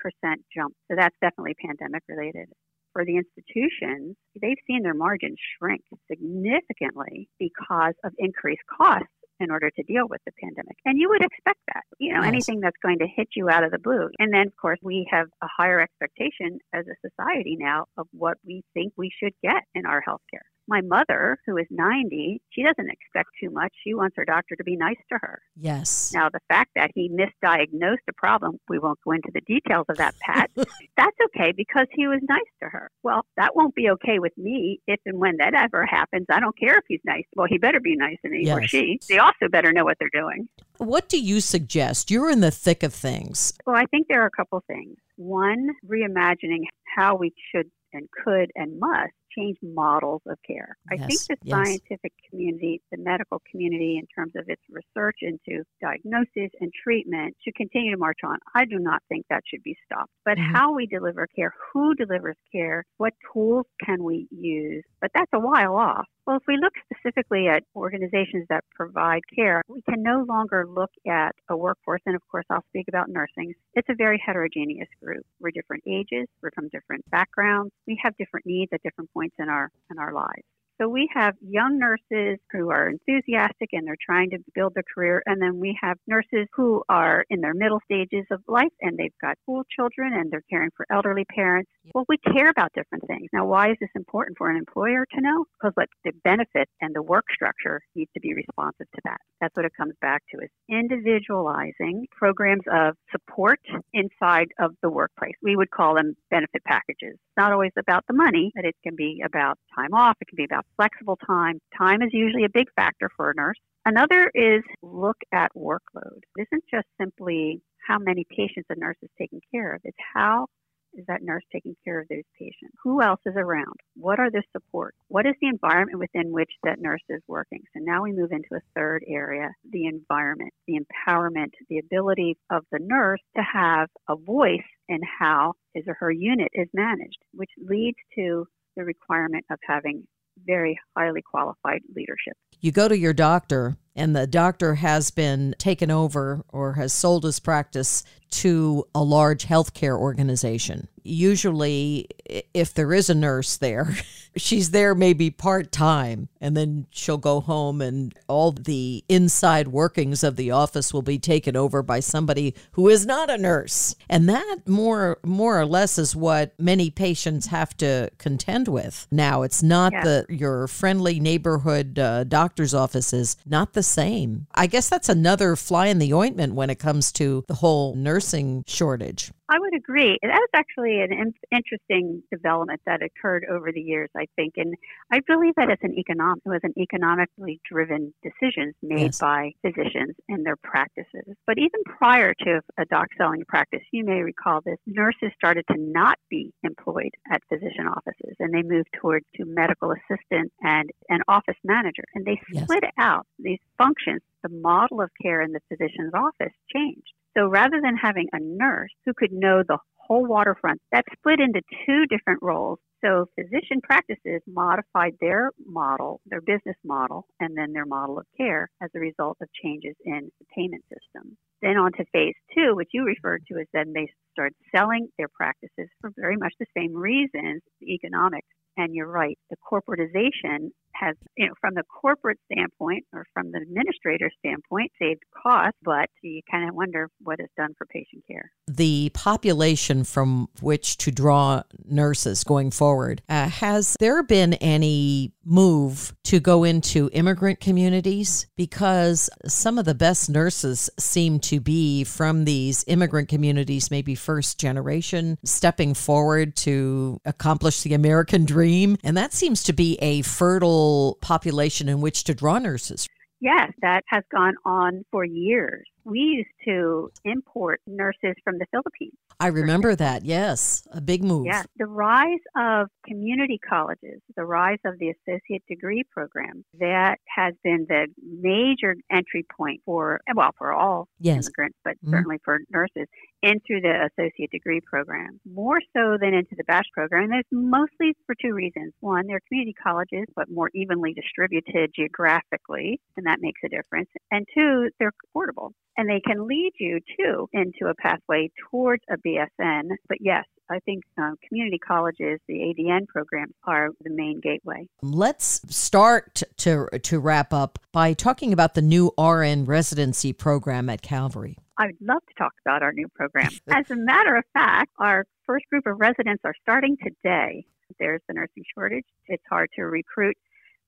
jump. 0.53 0.75
So 0.91 0.97
that's 0.99 1.15
definitely 1.21 1.55
pandemic 1.65 2.03
related. 2.09 2.51
For 2.91 3.05
the 3.05 3.15
institutions, 3.15 4.17
they've 4.35 4.59
seen 4.67 4.83
their 4.83 4.93
margins 4.93 5.39
shrink 5.57 5.81
significantly 6.11 7.29
because 7.39 7.95
of 8.03 8.11
increased 8.17 8.67
costs 8.67 9.07
in 9.39 9.49
order 9.49 9.71
to 9.71 9.83
deal 9.83 10.09
with 10.09 10.19
the 10.25 10.33
pandemic. 10.43 10.75
And 10.83 10.99
you 10.99 11.07
would 11.07 11.23
expect 11.23 11.59
that, 11.73 11.83
you 11.97 12.13
know, 12.13 12.21
anything 12.21 12.59
that's 12.59 12.77
going 12.83 12.99
to 12.99 13.07
hit 13.07 13.29
you 13.37 13.49
out 13.49 13.63
of 13.63 13.71
the 13.71 13.79
blue. 13.79 14.09
And 14.19 14.33
then, 14.33 14.47
of 14.47 14.55
course, 14.61 14.79
we 14.83 15.07
have 15.09 15.27
a 15.41 15.47
higher 15.57 15.79
expectation 15.79 16.59
as 16.73 16.85
a 16.85 17.09
society 17.09 17.55
now 17.57 17.85
of 17.97 18.07
what 18.11 18.37
we 18.45 18.63
think 18.73 18.91
we 18.97 19.09
should 19.17 19.33
get 19.41 19.63
in 19.73 19.85
our 19.85 20.03
healthcare. 20.05 20.52
My 20.67 20.81
mother, 20.81 21.37
who 21.45 21.57
is 21.57 21.67
90, 21.69 22.41
she 22.49 22.63
doesn't 22.63 22.89
expect 22.89 23.29
too 23.41 23.49
much. 23.49 23.73
She 23.83 23.93
wants 23.93 24.15
her 24.17 24.25
doctor 24.25 24.55
to 24.55 24.63
be 24.63 24.75
nice 24.75 24.97
to 25.11 25.19
her. 25.21 25.41
Yes. 25.55 26.11
Now, 26.13 26.29
the 26.29 26.39
fact 26.47 26.71
that 26.75 26.91
he 26.95 27.09
misdiagnosed 27.09 27.97
a 28.09 28.13
problem, 28.15 28.57
we 28.69 28.79
won't 28.79 28.99
go 29.03 29.11
into 29.11 29.29
the 29.33 29.41
details 29.41 29.85
of 29.89 29.97
that, 29.97 30.15
Pat. 30.19 30.51
that's 30.55 31.17
okay 31.25 31.51
because 31.55 31.87
he 31.91 32.07
was 32.07 32.19
nice 32.29 32.39
to 32.61 32.69
her. 32.69 32.89
Well, 33.03 33.25
that 33.37 33.55
won't 33.55 33.75
be 33.75 33.89
okay 33.91 34.19
with 34.19 34.37
me 34.37 34.79
if 34.87 34.99
and 35.05 35.19
when 35.19 35.37
that 35.37 35.53
ever 35.53 35.85
happens. 35.85 36.27
I 36.29 36.39
don't 36.39 36.57
care 36.57 36.77
if 36.77 36.85
he's 36.87 37.01
nice. 37.05 37.25
Well, 37.35 37.47
he 37.49 37.57
better 37.57 37.79
be 37.79 37.95
nice 37.95 38.17
to 38.23 38.29
me 38.29 38.45
yes. 38.45 38.57
or 38.57 38.67
she. 38.67 38.99
They 39.09 39.17
also 39.17 39.49
better 39.49 39.73
know 39.73 39.83
what 39.83 39.97
they're 39.99 40.09
doing. 40.13 40.47
What 40.77 41.09
do 41.09 41.19
you 41.19 41.41
suggest? 41.41 42.09
You're 42.09 42.29
in 42.29 42.39
the 42.39 42.51
thick 42.51 42.83
of 42.83 42.93
things. 42.93 43.53
Well, 43.65 43.75
I 43.75 43.85
think 43.85 44.07
there 44.07 44.21
are 44.23 44.27
a 44.27 44.31
couple 44.31 44.63
things. 44.67 44.97
One, 45.17 45.69
reimagining 45.85 46.63
how 46.95 47.15
we 47.15 47.33
should 47.51 47.69
and 47.93 48.09
could 48.23 48.51
and 48.55 48.79
must 48.79 49.13
change 49.35 49.57
models 49.61 50.21
of 50.27 50.37
care. 50.45 50.77
I 50.91 50.97
think 50.97 51.19
the 51.21 51.37
yes. 51.43 51.55
scientific 51.55 52.13
community, 52.33 52.81
the 52.91 52.97
medical 52.97 53.41
community, 53.49 53.99
in 54.01 54.07
terms 54.07 54.33
of 54.35 54.49
its 54.49 54.61
research 54.69 55.17
into 55.21 55.63
diagnosis 55.81 56.51
and 56.59 56.71
treatment, 56.83 57.35
should 57.43 57.55
continue 57.55 57.91
to 57.91 57.97
march 57.97 58.19
on. 58.23 58.37
I 58.55 58.65
do 58.65 58.79
not 58.79 59.03
think 59.09 59.25
that 59.29 59.43
should 59.47 59.63
be 59.63 59.77
stopped. 59.85 60.11
But 60.25 60.37
mm-hmm. 60.37 60.55
how 60.55 60.73
we 60.73 60.87
deliver 60.87 61.27
care, 61.35 61.53
who 61.71 61.93
delivers 61.95 62.37
care, 62.51 62.83
what 62.97 63.13
tools 63.31 63.65
can 63.85 64.03
we 64.03 64.27
use? 64.31 64.83
But 65.01 65.11
that's 65.13 65.31
a 65.33 65.39
while 65.39 65.75
off. 65.75 66.05
Well, 66.25 66.37
if 66.37 66.43
we 66.47 66.57
look 66.57 66.73
specifically 66.89 67.49
at 67.49 67.63
organizations 67.75 68.45
that 68.49 68.63
provide 68.73 69.21
care, 69.35 69.61
we 69.67 69.81
can 69.81 70.01
no 70.01 70.23
longer 70.27 70.65
look 70.65 70.91
at 71.05 71.35
a 71.49 71.57
workforce, 71.57 72.01
and 72.05 72.15
of 72.15 72.21
course, 72.31 72.45
I'll 72.49 72.63
speak 72.69 72.85
about 72.87 73.09
nursing. 73.09 73.53
It's 73.73 73.89
a 73.89 73.95
very 73.95 74.21
heterogeneous 74.25 74.87
group. 75.03 75.25
We're 75.41 75.51
different 75.51 75.83
ages, 75.85 76.27
we're 76.41 76.51
from 76.55 76.69
different 76.69 77.03
backgrounds, 77.11 77.73
we 77.87 77.99
have 78.01 78.15
different 78.15 78.45
needs 78.45 78.71
at 78.73 78.81
different 78.83 79.11
points 79.11 79.35
in 79.37 79.49
our 79.49 79.69
in 79.91 79.99
our 79.99 80.13
lives. 80.13 80.47
So 80.81 80.89
we 80.89 81.07
have 81.13 81.35
young 81.41 81.77
nurses 81.77 82.39
who 82.51 82.71
are 82.71 82.89
enthusiastic 82.89 83.69
and 83.73 83.85
they're 83.87 83.95
trying 84.03 84.31
to 84.31 84.39
build 84.55 84.73
their 84.73 84.83
career. 84.93 85.21
And 85.25 85.41
then 85.41 85.59
we 85.59 85.77
have 85.81 85.97
nurses 86.07 86.47
who 86.53 86.83
are 86.89 87.25
in 87.29 87.41
their 87.41 87.53
middle 87.53 87.79
stages 87.85 88.25
of 88.31 88.41
life 88.47 88.73
and 88.81 88.97
they've 88.97 89.13
got 89.21 89.37
school 89.43 89.63
children 89.69 90.13
and 90.13 90.31
they're 90.31 90.43
caring 90.49 90.71
for 90.75 90.85
elderly 90.91 91.25
parents. 91.25 91.69
Well, 91.93 92.05
we 92.09 92.17
care 92.17 92.49
about 92.49 92.73
different 92.73 93.05
things. 93.07 93.29
Now, 93.31 93.45
why 93.45 93.71
is 93.71 93.77
this 93.79 93.89
important 93.95 94.37
for 94.37 94.49
an 94.49 94.57
employer 94.57 95.05
to 95.13 95.21
know? 95.21 95.45
Because 95.59 95.73
what 95.75 95.89
the 96.03 96.11
benefit 96.23 96.67
and 96.81 96.95
the 96.95 97.03
work 97.03 97.25
structure 97.33 97.81
needs 97.95 98.11
to 98.13 98.19
be 98.19 98.33
responsive 98.33 98.87
to 98.95 99.01
that. 99.05 99.17
That's 99.41 99.55
what 99.55 99.65
it 99.65 99.73
comes 99.77 99.93
back 100.01 100.23
to 100.31 100.41
is 100.41 100.49
individualizing 100.69 102.07
programs 102.11 102.63
of 102.71 102.95
support 103.11 103.59
inside 103.93 104.47
of 104.59 104.71
the 104.81 104.89
workplace. 104.89 105.35
We 105.41 105.55
would 105.55 105.69
call 105.69 105.95
them 105.95 106.15
benefit 106.31 106.63
packages. 106.63 107.13
It's 107.13 107.37
not 107.37 107.51
always 107.51 107.71
about 107.77 108.05
the 108.07 108.13
money, 108.13 108.51
but 108.55 108.65
it 108.65 108.75
can 108.83 108.95
be 108.95 109.21
about 109.25 109.59
time 109.75 109.93
off. 109.93 110.17
It 110.21 110.27
can 110.27 110.37
be 110.37 110.45
about 110.45 110.62
flexible 110.75 111.17
time. 111.25 111.59
Time 111.77 112.01
is 112.01 112.09
usually 112.11 112.45
a 112.45 112.49
big 112.53 112.67
factor 112.75 113.09
for 113.15 113.31
a 113.31 113.35
nurse. 113.35 113.57
Another 113.85 114.31
is 114.33 114.63
look 114.81 115.17
at 115.33 115.51
workload. 115.55 116.21
It 116.37 116.47
isn't 116.47 116.63
just 116.71 116.87
simply 116.99 117.61
how 117.85 117.99
many 117.99 118.25
patients 118.29 118.67
a 118.69 118.75
nurse 118.75 118.97
is 119.01 119.09
taking 119.17 119.41
care 119.51 119.75
of, 119.75 119.81
it's 119.83 119.97
how 120.13 120.47
is 120.93 121.05
that 121.07 121.23
nurse 121.23 121.43
taking 121.51 121.75
care 121.83 121.99
of 121.99 122.07
those 122.07 122.23
patients? 122.37 122.75
Who 122.83 123.01
else 123.01 123.19
is 123.25 123.33
around? 123.35 123.75
What 123.95 124.19
are 124.19 124.29
the 124.29 124.43
supports? 124.51 124.97
What 125.07 125.25
is 125.25 125.33
the 125.41 125.47
environment 125.47 125.99
within 125.99 126.31
which 126.31 126.51
that 126.63 126.79
nurse 126.79 127.01
is 127.09 127.21
working? 127.27 127.63
So 127.73 127.81
now 127.83 128.03
we 128.03 128.11
move 128.11 128.31
into 128.31 128.55
a 128.55 128.61
third 128.75 129.03
area 129.07 129.49
the 129.71 129.87
environment, 129.87 130.53
the 130.67 130.79
empowerment, 130.79 131.51
the 131.69 131.79
ability 131.79 132.37
of 132.51 132.63
the 132.71 132.79
nurse 132.79 133.21
to 133.35 133.41
have 133.41 133.89
a 134.07 134.15
voice 134.15 134.59
in 134.87 134.99
how 135.19 135.53
his 135.73 135.85
or 135.87 135.95
her 135.95 136.11
unit 136.11 136.49
is 136.53 136.67
managed, 136.73 137.17
which 137.33 137.51
leads 137.57 137.97
to 138.15 138.45
the 138.75 138.83
requirement 138.83 139.45
of 139.49 139.59
having 139.67 140.05
very 140.45 140.79
highly 140.95 141.21
qualified 141.21 141.81
leadership. 141.95 142.33
You 142.59 142.71
go 142.71 142.87
to 142.87 142.97
your 142.97 143.13
doctor, 143.13 143.77
and 143.95 144.15
the 144.15 144.27
doctor 144.27 144.75
has 144.75 145.11
been 145.11 145.55
taken 145.57 145.91
over 145.91 146.43
or 146.49 146.73
has 146.73 146.93
sold 146.93 147.23
his 147.23 147.39
practice 147.39 148.03
to 148.33 148.83
a 148.95 149.03
large 149.03 149.45
healthcare 149.45 149.97
organization. 149.97 150.87
Usually, 151.03 152.07
if 152.53 152.73
there 152.73 152.93
is 152.93 153.09
a 153.09 153.15
nurse 153.15 153.57
there, 153.57 153.95
she's 154.37 154.71
there 154.71 154.95
maybe 154.95 155.29
part 155.29 155.71
time, 155.71 156.29
and 156.41 156.57
then 156.57 156.87
she'll 156.89 157.17
go 157.17 157.41
home, 157.41 157.81
and 157.81 158.13
all 158.27 158.51
the 158.53 159.03
inside 159.07 159.67
workings 159.67 160.23
of 160.23 160.35
the 160.35 160.49
office 160.49 160.93
will 160.93 161.01
be 161.01 161.19
taken 161.19 161.55
over 161.55 161.83
by 161.83 161.99
somebody 161.99 162.55
who 162.71 162.87
is 162.87 163.05
not 163.05 163.29
a 163.29 163.37
nurse. 163.37 163.95
And 164.09 164.27
that 164.29 164.61
more, 164.65 165.19
more 165.23 165.59
or 165.59 165.65
less 165.65 165.97
is 165.97 166.15
what 166.15 166.53
many 166.57 166.89
patients 166.89 167.47
have 167.47 167.75
to 167.77 168.09
contend 168.17 168.67
with 168.67 169.07
now. 169.11 169.43
It's 169.43 169.61
not 169.61 169.91
yeah. 169.91 170.03
the 170.03 170.25
your 170.29 170.67
friendly 170.67 171.19
neighborhood 171.19 171.99
uh, 171.99 172.23
doctor's 172.23 172.73
offices, 172.73 173.37
not 173.45 173.73
the 173.73 173.82
same. 173.83 174.47
I 174.55 174.67
guess 174.67 174.89
that's 174.89 175.09
another 175.09 175.55
fly 175.55 175.87
in 175.87 175.99
the 175.99 176.13
ointment 176.13 176.55
when 176.55 176.69
it 176.69 176.79
comes 176.79 177.11
to 177.13 177.43
the 177.47 177.55
whole 177.55 177.95
nursing 177.95 178.63
shortage. 178.67 179.31
I 179.53 179.59
would 179.59 179.75
agree. 179.75 180.17
That 180.23 180.31
was 180.31 180.49
actually 180.55 181.01
an 181.01 181.13
in- 181.13 181.33
interesting 181.51 182.23
development 182.31 182.81
that 182.87 183.01
occurred 183.03 183.45
over 183.47 183.71
the 183.71 183.81
years, 183.81 184.09
I 184.17 184.25
think, 184.35 184.53
and 184.57 184.73
I 185.11 185.19
believe 185.27 185.53
that 185.57 185.69
it's 185.69 185.83
an 185.83 185.93
economic, 185.95 186.41
it 186.43 186.49
was 186.49 186.61
an 186.63 186.73
economically 186.75 187.61
driven 187.69 188.15
decisions 188.23 188.73
made 188.81 189.13
yes. 189.13 189.19
by 189.19 189.51
physicians 189.61 190.15
in 190.27 190.41
their 190.41 190.55
practices. 190.55 191.35
But 191.45 191.59
even 191.59 191.83
prior 191.85 192.33
to 192.45 192.61
a 192.79 192.85
doc 192.85 193.09
selling 193.15 193.43
practice, 193.47 193.83
you 193.91 194.03
may 194.03 194.23
recall 194.23 194.61
this: 194.65 194.79
nurses 194.87 195.29
started 195.35 195.65
to 195.71 195.77
not 195.77 196.17
be 196.31 196.51
employed 196.63 197.11
at 197.31 197.43
physician 197.47 197.85
offices, 197.85 198.35
and 198.39 198.51
they 198.51 198.63
moved 198.63 198.89
towards 198.99 199.27
to 199.35 199.45
medical 199.45 199.91
assistant 199.91 200.51
and 200.61 200.89
an 201.09 201.19
office 201.27 201.57
manager, 201.63 202.05
and 202.15 202.25
they 202.25 202.41
yes. 202.51 202.63
split 202.63 202.85
out 202.97 203.27
these 203.37 203.59
functions. 203.77 204.21
The 204.43 204.49
model 204.49 205.01
of 205.01 205.09
care 205.21 205.41
in 205.41 205.53
the 205.53 205.61
physician's 205.69 206.13
office 206.13 206.53
changed. 206.73 207.13
So 207.35 207.47
rather 207.47 207.81
than 207.81 207.95
having 207.97 208.27
a 208.31 208.39
nurse 208.39 208.91
who 209.05 209.13
could 209.13 209.31
know 209.31 209.63
the 209.67 209.79
whole 209.95 210.25
waterfront, 210.25 210.81
that 210.91 211.05
split 211.17 211.39
into 211.39 211.61
two 211.85 212.05
different 212.07 212.41
roles. 212.41 212.79
So 213.03 213.27
physician 213.35 213.81
practices 213.81 214.41
modified 214.47 215.13
their 215.19 215.51
model, 215.65 216.21
their 216.25 216.41
business 216.41 216.77
model, 216.85 217.25
and 217.39 217.57
then 217.57 217.73
their 217.73 217.85
model 217.85 218.17
of 218.19 218.25
care 218.37 218.69
as 218.81 218.89
a 218.95 218.99
result 218.99 219.37
of 219.41 219.49
changes 219.61 219.95
in 220.05 220.29
the 220.39 220.45
payment 220.55 220.83
system. 220.83 221.37
Then 221.61 221.77
on 221.77 221.91
to 221.93 222.05
phase 222.13 222.35
two, 222.53 222.75
which 222.75 222.89
you 222.93 223.03
referred 223.05 223.43
to 223.47 223.59
as 223.59 223.67
then 223.73 223.93
they 223.93 224.09
start 224.31 224.53
selling 224.75 225.07
their 225.17 225.29
practices 225.29 225.89
for 226.01 226.11
very 226.15 226.37
much 226.37 226.53
the 226.59 226.65
same 226.77 226.93
reasons, 226.95 227.61
the 227.79 227.93
economics 227.93 228.47
And 228.77 228.95
you're 228.95 229.07
right, 229.07 229.37
the 229.49 229.57
corporatization 229.57 230.71
has, 230.93 231.15
you 231.37 231.47
know, 231.47 231.53
from 231.59 231.73
the 231.73 231.83
corporate 231.83 232.39
standpoint 232.51 233.05
or 233.13 233.25
from 233.33 233.51
the 233.51 233.59
administrator 233.59 234.29
standpoint, 234.39 234.91
saved 234.99 235.23
costs, 235.41 235.77
but 235.83 236.09
you 236.21 236.41
kind 236.49 236.69
of 236.69 236.75
wonder 236.75 237.09
what 237.21 237.39
it's 237.39 237.53
done 237.57 237.73
for 237.77 237.85
patient 237.85 238.23
care. 238.27 238.51
The 238.67 239.11
population 239.13 240.03
from 240.03 240.47
which 240.61 240.97
to 240.97 241.11
draw 241.11 241.63
nurses 241.85 242.43
going 242.43 242.71
forward, 242.71 243.21
uh, 243.29 243.49
has 243.49 243.95
there 243.99 244.23
been 244.23 244.53
any 244.55 245.33
move 245.45 246.13
to 246.25 246.39
go 246.39 246.63
into 246.63 247.09
immigrant 247.13 247.59
communities? 247.59 248.47
Because 248.55 249.29
some 249.45 249.77
of 249.77 249.85
the 249.85 249.95
best 249.95 250.29
nurses 250.29 250.89
seem 250.99 251.39
to 251.41 251.59
be 251.59 252.03
from 252.03 252.45
these 252.45 252.83
immigrant 252.87 253.29
communities, 253.29 253.91
maybe 253.91 254.15
first 254.15 254.59
generation, 254.59 255.37
stepping 255.43 255.93
forward 255.93 256.55
to 256.55 257.19
accomplish 257.25 257.81
the 257.81 257.93
American 257.93 258.45
dream. 258.53 258.97
And 259.03 259.17
that 259.17 259.33
seems 259.33 259.63
to 259.63 259.73
be 259.73 259.97
a 260.01 260.21
fertile 260.21 260.82
population 261.21 261.89
in 261.89 262.01
which 262.01 262.23
to 262.25 262.33
draw 262.33 262.59
nurses. 262.59 263.07
Yes, 263.39 263.71
that 263.81 264.03
has 264.07 264.23
gone 264.33 264.55
on 264.65 265.03
for 265.11 265.25
years. 265.25 265.85
We 266.05 266.19
used 266.19 266.49
to 266.65 267.11
import 267.23 267.81
nurses 267.87 268.35
from 268.43 268.57
the 268.57 268.65
Philippines. 268.71 269.13
I 269.39 269.47
remember 269.47 269.95
that, 269.95 270.23
yes, 270.23 270.87
a 270.91 271.01
big 271.01 271.23
move. 271.23 271.45
Yes, 271.45 271.65
the 271.77 271.85
rise 271.85 272.39
of 272.55 272.87
community 273.05 273.59
colleges, 273.67 274.21
the 274.35 274.45
rise 274.45 274.79
of 274.85 274.99
the 274.99 275.09
associate 275.09 275.63
degree 275.67 276.03
program, 276.11 276.63
that 276.79 277.17
has 277.27 277.53
been 277.63 277.85
the 277.89 278.07
major 278.21 278.95
entry 279.11 279.45
point 279.57 279.81
for, 279.85 280.21
well, 280.35 280.51
for 280.57 280.71
all 280.71 281.07
yes. 281.19 281.45
immigrants, 281.45 281.77
but 281.83 281.95
mm-hmm. 281.97 282.11
certainly 282.11 282.37
for 282.43 282.59
nurses, 282.71 283.07
into 283.41 283.81
the 283.81 284.09
associate 284.11 284.51
degree 284.51 284.79
program, 284.81 285.39
more 285.51 285.79
so 285.95 286.17
than 286.19 286.33
into 286.33 286.55
the 286.55 286.63
bachelor 286.63 286.93
program. 286.93 287.23
And 287.23 287.33
there's 287.33 287.45
mostly 287.51 288.15
for 288.25 288.35
two 288.41 288.53
reasons. 288.53 288.93
One, 289.01 289.27
they're 289.27 289.41
community 289.49 289.73
colleges, 289.81 290.25
but 290.35 290.49
more 290.49 290.69
evenly 290.73 291.13
distributed 291.13 291.91
geographically, 291.95 293.01
and 293.17 293.25
that 293.25 293.39
makes 293.41 293.59
a 293.65 293.69
difference. 293.69 294.09
And 294.31 294.45
two, 294.53 294.89
they're 294.99 295.11
affordable 295.35 295.71
and 295.97 296.09
they 296.09 296.21
can 296.25 296.47
lead 296.47 296.71
you 296.79 296.99
too 297.17 297.47
into 297.53 297.87
a 297.87 297.95
pathway 297.95 298.49
towards 298.69 299.03
a 299.09 299.17
BSN. 299.17 299.89
But 300.07 300.19
yes, 300.21 300.45
I 300.69 300.79
think 300.79 301.03
um, 301.17 301.35
community 301.47 301.77
colleges, 301.77 302.39
the 302.47 302.55
ADN 302.55 303.07
programs, 303.07 303.53
are 303.65 303.89
the 304.01 304.09
main 304.09 304.39
gateway. 304.41 304.87
Let's 305.01 305.61
start 305.69 306.43
to 306.57 306.87
to 307.03 307.19
wrap 307.19 307.53
up 307.53 307.79
by 307.91 308.13
talking 308.13 308.53
about 308.53 308.73
the 308.73 308.81
new 308.81 309.11
RN 309.17 309.65
residency 309.65 310.33
program 310.33 310.89
at 310.89 311.01
Calvary. 311.01 311.57
I'd 311.77 311.97
love 312.01 312.21
to 312.27 312.33
talk 312.35 312.53
about 312.65 312.83
our 312.83 312.93
new 312.93 313.07
program. 313.09 313.49
As 313.69 313.89
a 313.89 313.95
matter 313.95 314.35
of 314.35 314.43
fact, 314.53 314.91
our 314.99 315.25
first 315.45 315.65
group 315.69 315.85
of 315.87 315.99
residents 315.99 316.41
are 316.45 316.53
starting 316.61 316.97
today. 316.97 317.65
There's 317.99 318.21
the 318.27 318.33
nursing 318.33 318.63
shortage. 318.73 319.05
It's 319.27 319.43
hard 319.49 319.69
to 319.75 319.83
recruit, 319.83 320.37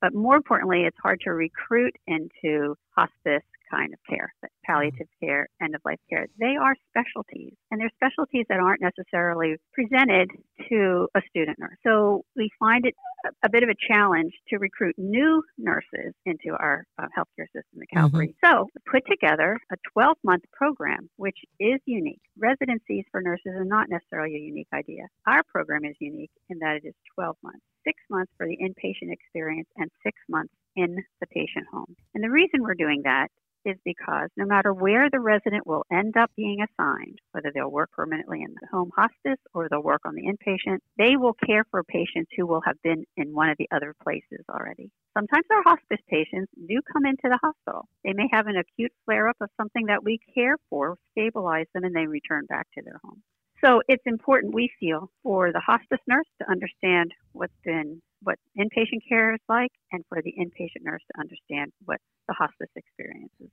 but 0.02 0.14
more 0.14 0.36
importantly, 0.36 0.84
it's 0.84 0.98
hard 1.02 1.22
to 1.22 1.32
recruit 1.32 1.96
into 2.08 2.76
hospice 2.96 3.44
kind 3.70 3.94
of 3.94 4.00
care, 4.10 4.34
palliative 4.66 5.08
care, 5.22 5.48
end 5.62 5.76
of 5.76 5.82
life 5.86 6.00
care. 6.10 6.28
They 6.40 6.56
are 6.60 6.76
specialties, 6.90 7.54
and 7.72 7.80
they're 7.80 7.92
specialties 7.96 8.46
that 8.50 8.60
aren't 8.60 8.82
necessarily 8.82 9.56
presented 9.74 10.32
to 10.70 11.08
a 11.16 11.22
student 11.30 11.60
nurse. 11.60 11.78
So 11.86 12.24
we 12.36 12.50
find 12.60 12.86
it 12.86 12.96
a 13.44 13.50
bit 13.50 13.64
of 13.64 13.70
a 13.70 13.76
challenge 13.88 14.34
to 14.50 14.58
recruit 14.58 14.96
new 14.98 15.44
nurses 15.58 16.14
into 16.26 16.56
our 16.58 16.86
uh, 17.00 17.08
healthcare 17.18 17.48
system 17.48 17.82
at 17.82 17.90
Calvary. 17.94 18.36
Mm-hmm. 18.44 18.56
So 18.56 18.70
put 18.92 19.04
together 19.10 19.58
a 19.72 19.76
12 19.94 20.18
month 20.24 20.44
program, 20.52 21.10
which 21.18 21.38
is 21.60 21.80
unique. 21.86 22.22
Residencies 22.38 23.06
for 23.12 23.22
nurses 23.22 23.54
are 23.56 23.66
not 23.66 23.90
necessarily 23.90 24.36
a 24.36 24.40
unique 24.40 24.68
idea. 24.74 25.04
Our 25.28 25.44
program 25.44 25.86
is 25.86 25.96
unique 26.00 26.32
in 26.50 26.60
that 26.60 26.78
it 26.84 26.88
is 26.88 26.94
12 27.16 27.36
months 27.44 27.62
six 27.86 28.02
months 28.10 28.32
for 28.38 28.48
the 28.48 28.58
inpatient 28.58 29.14
experience 29.14 29.70
and 29.78 29.90
six 30.04 30.18
months 30.28 30.54
in 30.76 30.98
the 31.22 31.28
patient 31.28 31.66
home. 31.72 31.96
And 32.14 32.24
the 32.24 32.30
reason 32.30 32.62
we're 32.62 32.74
doing 32.74 33.02
that 33.06 33.30
is 33.66 33.78
because 33.84 34.30
no 34.38 34.46
matter 34.46 34.74
where 34.74 35.10
the 35.10 35.20
resident 35.20 35.66
will 35.66 35.86
end 35.92 36.16
up 36.18 36.32
being 36.36 36.60
assigned, 36.62 37.20
whether 37.32 37.52
they'll 37.54 37.72
work 37.72 37.92
permanently 37.92 38.42
in 38.42 38.54
the 38.54 38.68
home 38.72 38.92
hospice 38.96 39.40
or 39.54 39.68
they'll 39.68 39.84
work 39.84 40.02
on 40.06 40.16
the 40.16 40.24
inpatient, 40.24 40.80
they 40.98 41.18
will 41.18 41.36
care 41.46 41.66
for 41.72 41.84
patients 41.84 42.32
who 42.38 42.46
will 42.46 42.62
have 42.66 42.82
been 42.84 43.04
in 43.18 43.34
one 43.34 43.50
of 43.50 43.58
the 43.58 43.68
other 43.74 43.96
places 44.04 44.46
already. 44.50 44.92
Sometimes 45.18 45.46
our 45.52 45.64
hospice 45.64 46.04
patients 46.08 46.52
do 46.68 46.80
come 46.94 47.06
into 47.06 47.24
the 47.24 47.40
hospital. 47.42 47.88
They 48.04 48.14
may 48.14 48.30
have 48.32 48.48
an 48.48 48.58
acute 48.58 48.92
flare 49.06 49.28
up 49.28 49.38
of 49.42 49.50
something 49.58 49.88
that 49.88 50.04
we 50.04 50.20
care 50.34 50.58
for, 50.70 50.98
stabilize 51.12 51.68
them, 51.74 51.84
and 51.84 51.96
they 51.96 52.06
return 52.06 52.46
back 52.48 52.68
to 52.76 52.84
their 52.84 53.00
home. 53.04 53.22
So 53.64 53.82
it's 53.88 54.04
important, 54.06 54.54
we 54.54 54.70
feel, 54.80 55.10
for 55.24 55.52
the 55.52 55.62
hospice 55.62 56.02
nurse 56.08 56.28
to 56.40 56.52
understand 56.52 57.12
what's 57.32 57.54
been 57.64 58.02
what 58.22 58.40
inpatient 58.58 59.08
care 59.08 59.34
is 59.34 59.40
like 59.48 59.72
and 59.92 60.04
for 60.10 60.22
the 60.22 60.34
inpatient 60.34 60.82
nurse 60.82 61.02
to 61.14 61.20
understand 61.20 61.72
what 61.86 62.00
the 62.28 62.34
hospice 62.34 62.70
experience 62.76 63.32
is. 63.40 63.45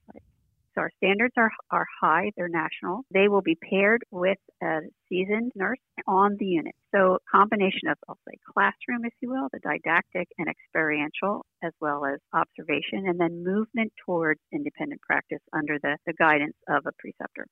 So 0.74 0.80
our 0.80 0.90
standards 0.96 1.35
are, 1.37 1.50
are 1.70 1.87
high, 2.00 2.32
they're 2.37 2.48
national. 2.48 3.02
They 3.12 3.28
will 3.28 3.42
be 3.42 3.56
paired 3.56 4.02
with 4.11 4.38
a 4.62 4.80
seasoned 5.08 5.52
nurse 5.54 5.78
on 6.06 6.37
the 6.38 6.46
unit. 6.46 6.74
So 6.94 7.18
combination 7.30 7.88
of, 7.88 7.98
I'll 8.08 8.18
say, 8.26 8.38
classroom, 8.52 9.04
if 9.04 9.12
you 9.20 9.30
will, 9.30 9.48
the 9.52 9.58
didactic 9.58 10.28
and 10.38 10.48
experiential, 10.48 11.44
as 11.62 11.72
well 11.80 12.06
as 12.06 12.20
observation, 12.32 13.06
and 13.06 13.20
then 13.20 13.44
movement 13.44 13.92
towards 14.04 14.40
independent 14.52 15.02
practice 15.02 15.40
under 15.52 15.78
the, 15.82 15.98
the 16.06 16.14
guidance 16.14 16.56
of 16.68 16.87
a 16.87 16.92
preceptor. 16.98 17.46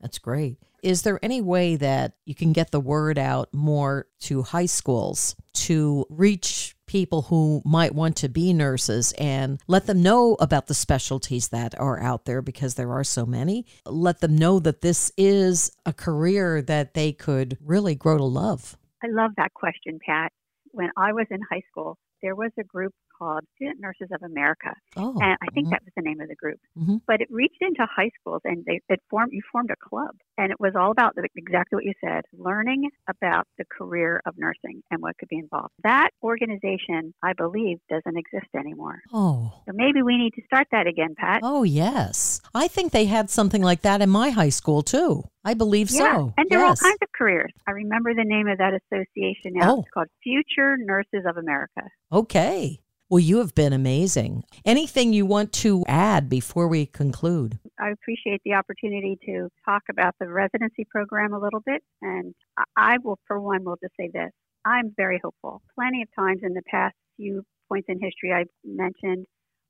That's 0.00 0.18
great. 0.18 0.58
Is 0.82 1.02
there 1.02 1.18
any 1.22 1.40
way 1.40 1.76
that 1.76 2.14
you 2.24 2.34
can 2.34 2.52
get 2.52 2.70
the 2.70 2.80
word 2.80 3.18
out 3.18 3.52
more 3.52 4.06
to 4.20 4.42
high 4.42 4.66
schools 4.66 5.34
to 5.54 6.06
reach 6.08 6.76
people 6.88 7.22
who 7.22 7.62
might 7.64 7.94
want 7.94 8.16
to 8.16 8.28
be 8.28 8.52
nurses 8.52 9.12
and 9.18 9.60
let 9.68 9.86
them 9.86 10.02
know 10.02 10.36
about 10.40 10.66
the 10.66 10.74
specialties 10.74 11.48
that 11.48 11.78
are 11.78 12.00
out 12.00 12.24
there 12.24 12.42
because 12.42 12.74
there 12.74 12.92
are 12.92 13.04
so 13.04 13.24
many? 13.24 13.64
Let 13.86 14.20
them 14.20 14.36
know 14.36 14.58
that 14.58 14.80
this 14.80 15.12
is 15.16 15.70
a 15.86 15.92
career 15.92 16.60
that 16.62 16.94
they 16.94 17.12
could 17.12 17.56
really 17.64 17.94
grow 17.94 18.18
to 18.18 18.24
love. 18.24 18.76
I 19.02 19.06
love 19.08 19.30
that 19.36 19.54
question, 19.54 20.00
Pat. 20.04 20.32
When 20.72 20.90
I 20.96 21.12
was 21.12 21.26
in 21.30 21.40
high 21.50 21.62
school, 21.70 21.96
there 22.22 22.34
was 22.34 22.50
a 22.58 22.64
group 22.64 22.92
called 23.18 23.44
Student 23.56 23.80
Nurses 23.80 24.08
of 24.12 24.22
America, 24.22 24.74
oh, 24.96 25.12
and 25.20 25.36
I 25.42 25.46
think 25.52 25.66
mm-hmm. 25.66 25.70
that 25.70 25.82
was 25.84 25.92
the 25.96 26.02
name 26.02 26.20
of 26.20 26.28
the 26.28 26.34
group. 26.34 26.60
Mm-hmm. 26.78 26.96
But 27.06 27.20
it 27.20 27.28
reached 27.30 27.60
into 27.60 27.86
high 27.86 28.10
schools, 28.20 28.42
and 28.44 28.64
they 28.64 28.80
it 28.88 29.00
formed. 29.10 29.32
You 29.32 29.42
formed 29.50 29.70
a 29.70 29.88
club, 29.88 30.16
and 30.36 30.50
it 30.50 30.60
was 30.60 30.74
all 30.76 30.90
about 30.90 31.14
the, 31.14 31.28
exactly 31.36 31.76
what 31.76 31.84
you 31.84 31.94
said: 32.00 32.24
learning 32.36 32.90
about 33.08 33.46
the 33.58 33.64
career 33.64 34.20
of 34.26 34.34
nursing 34.38 34.82
and 34.90 35.02
what 35.02 35.16
could 35.18 35.28
be 35.28 35.38
involved. 35.38 35.72
That 35.82 36.10
organization, 36.22 37.14
I 37.22 37.32
believe, 37.32 37.78
doesn't 37.88 38.16
exist 38.16 38.48
anymore. 38.56 39.00
Oh, 39.12 39.52
so 39.66 39.72
maybe 39.74 40.02
we 40.02 40.16
need 40.16 40.34
to 40.34 40.42
start 40.46 40.68
that 40.72 40.86
again, 40.86 41.14
Pat. 41.16 41.40
Oh 41.42 41.62
yes, 41.64 42.40
I 42.54 42.68
think 42.68 42.92
they 42.92 43.06
had 43.06 43.30
something 43.30 43.62
like 43.62 43.82
that 43.82 44.00
in 44.00 44.10
my 44.10 44.30
high 44.30 44.50
school 44.50 44.82
too. 44.82 45.24
I 45.44 45.54
believe 45.54 45.90
yeah. 45.90 46.16
so. 46.16 46.34
And 46.36 46.46
there 46.50 46.58
yes. 46.58 46.66
are 46.66 46.68
all 46.68 46.90
kinds 46.90 46.98
of 47.00 47.08
careers. 47.12 47.52
I 47.66 47.70
remember 47.70 48.12
the 48.12 48.24
name 48.24 48.48
of 48.48 48.58
that 48.58 48.74
association 48.74 49.54
now. 49.54 49.76
Oh. 49.76 49.80
It's 49.80 49.90
called 49.94 50.08
Future 50.22 50.76
Nurses 50.76 51.24
of 51.26 51.38
America. 51.38 51.82
Okay. 52.12 52.80
Well, 53.10 53.20
you 53.20 53.38
have 53.38 53.54
been 53.54 53.72
amazing. 53.72 54.44
Anything 54.66 55.14
you 55.14 55.24
want 55.24 55.54
to 55.54 55.82
add 55.86 56.28
before 56.28 56.68
we 56.68 56.84
conclude? 56.84 57.58
I 57.80 57.88
appreciate 57.88 58.42
the 58.44 58.52
opportunity 58.52 59.18
to 59.24 59.48
talk 59.64 59.82
about 59.90 60.14
the 60.20 60.28
residency 60.28 60.86
program 60.90 61.32
a 61.32 61.38
little 61.38 61.60
bit. 61.64 61.82
And 62.02 62.34
I 62.76 62.98
will, 63.02 63.18
for 63.26 63.40
one, 63.40 63.64
will 63.64 63.78
just 63.82 63.94
say 63.98 64.10
this 64.12 64.30
I'm 64.66 64.92
very 64.94 65.18
hopeful. 65.24 65.62
Plenty 65.74 66.02
of 66.02 66.08
times 66.14 66.40
in 66.42 66.52
the 66.52 66.60
past 66.70 66.94
few 67.16 67.44
points 67.70 67.86
in 67.88 67.98
history 67.98 68.30
I've 68.30 68.50
mentioned, 68.62 69.24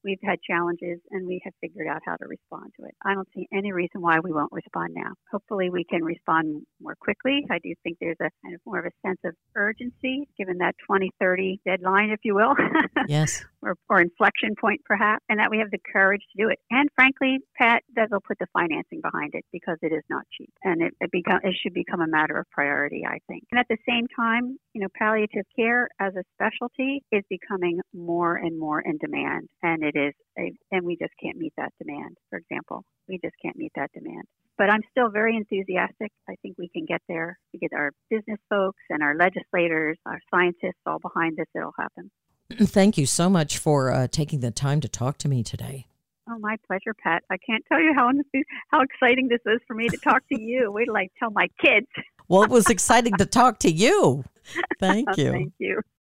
we've 0.08 0.18
had 0.24 0.40
challenges 0.40 1.00
and 1.10 1.26
we 1.26 1.40
have 1.44 1.52
figured 1.60 1.86
out 1.86 2.00
how 2.06 2.16
to 2.16 2.26
respond 2.26 2.72
to 2.78 2.86
it. 2.86 2.94
I 3.04 3.12
don't 3.12 3.28
see 3.34 3.46
any 3.52 3.72
reason 3.72 4.00
why 4.00 4.20
we 4.20 4.32
won't 4.32 4.52
respond 4.52 4.94
now. 4.94 5.12
Hopefully, 5.30 5.68
we 5.68 5.84
can 5.84 6.02
respond 6.02 6.62
more 6.80 6.94
quickly. 6.98 7.44
I 7.50 7.58
do 7.58 7.74
think 7.82 7.98
there's 8.00 8.16
a 8.20 8.30
kind 8.42 8.54
of 8.54 8.60
more 8.64 8.78
of 8.78 8.86
a 8.86 9.06
sense 9.06 9.20
of 9.24 9.34
urgency 9.54 10.26
given 10.38 10.58
that 10.58 10.74
2030 10.80 11.60
deadline, 11.66 12.10
if 12.10 12.20
you 12.24 12.34
will. 12.34 12.54
Yes. 13.06 13.44
or, 13.62 13.74
or 13.88 14.00
inflection 14.00 14.54
point, 14.60 14.80
perhaps, 14.84 15.24
and 15.28 15.38
that 15.38 15.50
we 15.50 15.58
have 15.58 15.70
the 15.70 15.78
courage 15.92 16.22
to 16.32 16.42
do 16.42 16.48
it. 16.48 16.58
And 16.70 16.88
frankly, 16.94 17.38
Pat, 17.56 17.82
that 17.96 18.10
will 18.10 18.20
put 18.20 18.38
the 18.38 18.46
financing 18.52 19.00
behind 19.00 19.34
it 19.34 19.44
because 19.52 19.78
it 19.82 19.92
is 19.92 20.02
not 20.10 20.24
cheap 20.36 20.52
and 20.62 20.82
it, 20.82 20.94
it, 21.00 21.10
become, 21.10 21.40
it 21.42 21.54
should 21.62 21.74
become 21.74 22.00
a 22.00 22.06
matter 22.06 22.38
of 22.38 22.46
priority, 22.50 23.04
I 23.06 23.18
think. 23.26 23.44
And 23.50 23.58
at 23.58 23.66
the 23.68 23.78
same 23.88 24.06
time, 24.14 24.58
you 24.74 24.80
know, 24.80 24.88
palliative 24.94 25.44
care 25.56 25.88
as 26.00 26.14
a 26.14 26.24
specialty 26.34 27.02
is 27.10 27.24
becoming 27.28 27.80
more 27.94 28.36
and 28.36 28.58
more 28.58 28.80
in 28.80 28.98
demand. 28.98 29.48
And 29.62 29.82
it 29.82 29.96
is, 29.98 30.14
a, 30.38 30.52
and 30.70 30.84
we 30.84 30.96
just 30.96 31.12
can't 31.22 31.36
meet 31.36 31.52
that 31.56 31.72
demand, 31.82 32.16
for 32.30 32.38
example. 32.38 32.84
We 33.08 33.18
just 33.22 33.34
can't 33.42 33.56
meet 33.56 33.72
that 33.76 33.90
demand. 33.92 34.24
But 34.56 34.70
I'm 34.70 34.82
still 34.90 35.08
very 35.08 35.36
enthusiastic. 35.36 36.10
I 36.28 36.34
think 36.42 36.56
we 36.58 36.68
can 36.68 36.84
get 36.84 37.00
there. 37.08 37.38
We 37.52 37.60
get 37.60 37.72
our 37.72 37.92
business 38.10 38.38
folks 38.48 38.80
and 38.90 39.02
our 39.02 39.14
legislators, 39.14 39.98
our 40.04 40.20
scientists 40.32 40.80
all 40.84 40.98
behind 40.98 41.36
this. 41.36 41.46
It'll 41.54 41.74
happen. 41.78 42.10
Thank 42.50 42.98
you 42.98 43.06
so 43.06 43.28
much 43.28 43.58
for 43.58 43.92
uh, 43.92 44.08
taking 44.10 44.40
the 44.40 44.50
time 44.50 44.80
to 44.80 44.88
talk 44.88 45.18
to 45.18 45.28
me 45.28 45.42
today. 45.42 45.86
Oh, 46.30 46.38
my 46.38 46.56
pleasure, 46.66 46.94
Pat. 46.94 47.22
I 47.30 47.36
can't 47.38 47.64
tell 47.68 47.80
you 47.80 47.92
how 47.94 48.10
how 48.68 48.80
exciting 48.82 49.28
this 49.28 49.40
is 49.46 49.60
for 49.66 49.74
me 49.74 49.88
to 49.88 49.96
talk 49.98 50.22
to 50.32 50.40
you. 50.40 50.72
Wait 50.72 50.86
till 50.86 50.96
I 50.96 51.08
tell 51.18 51.30
my 51.30 51.48
kids. 51.62 51.86
well, 52.28 52.42
it 52.42 52.50
was 52.50 52.68
exciting 52.68 53.14
to 53.18 53.26
talk 53.26 53.60
to 53.60 53.70
you. 53.70 54.24
Thank 54.80 55.16
you. 55.16 55.32
Thank 55.32 55.52
you. 55.58 55.80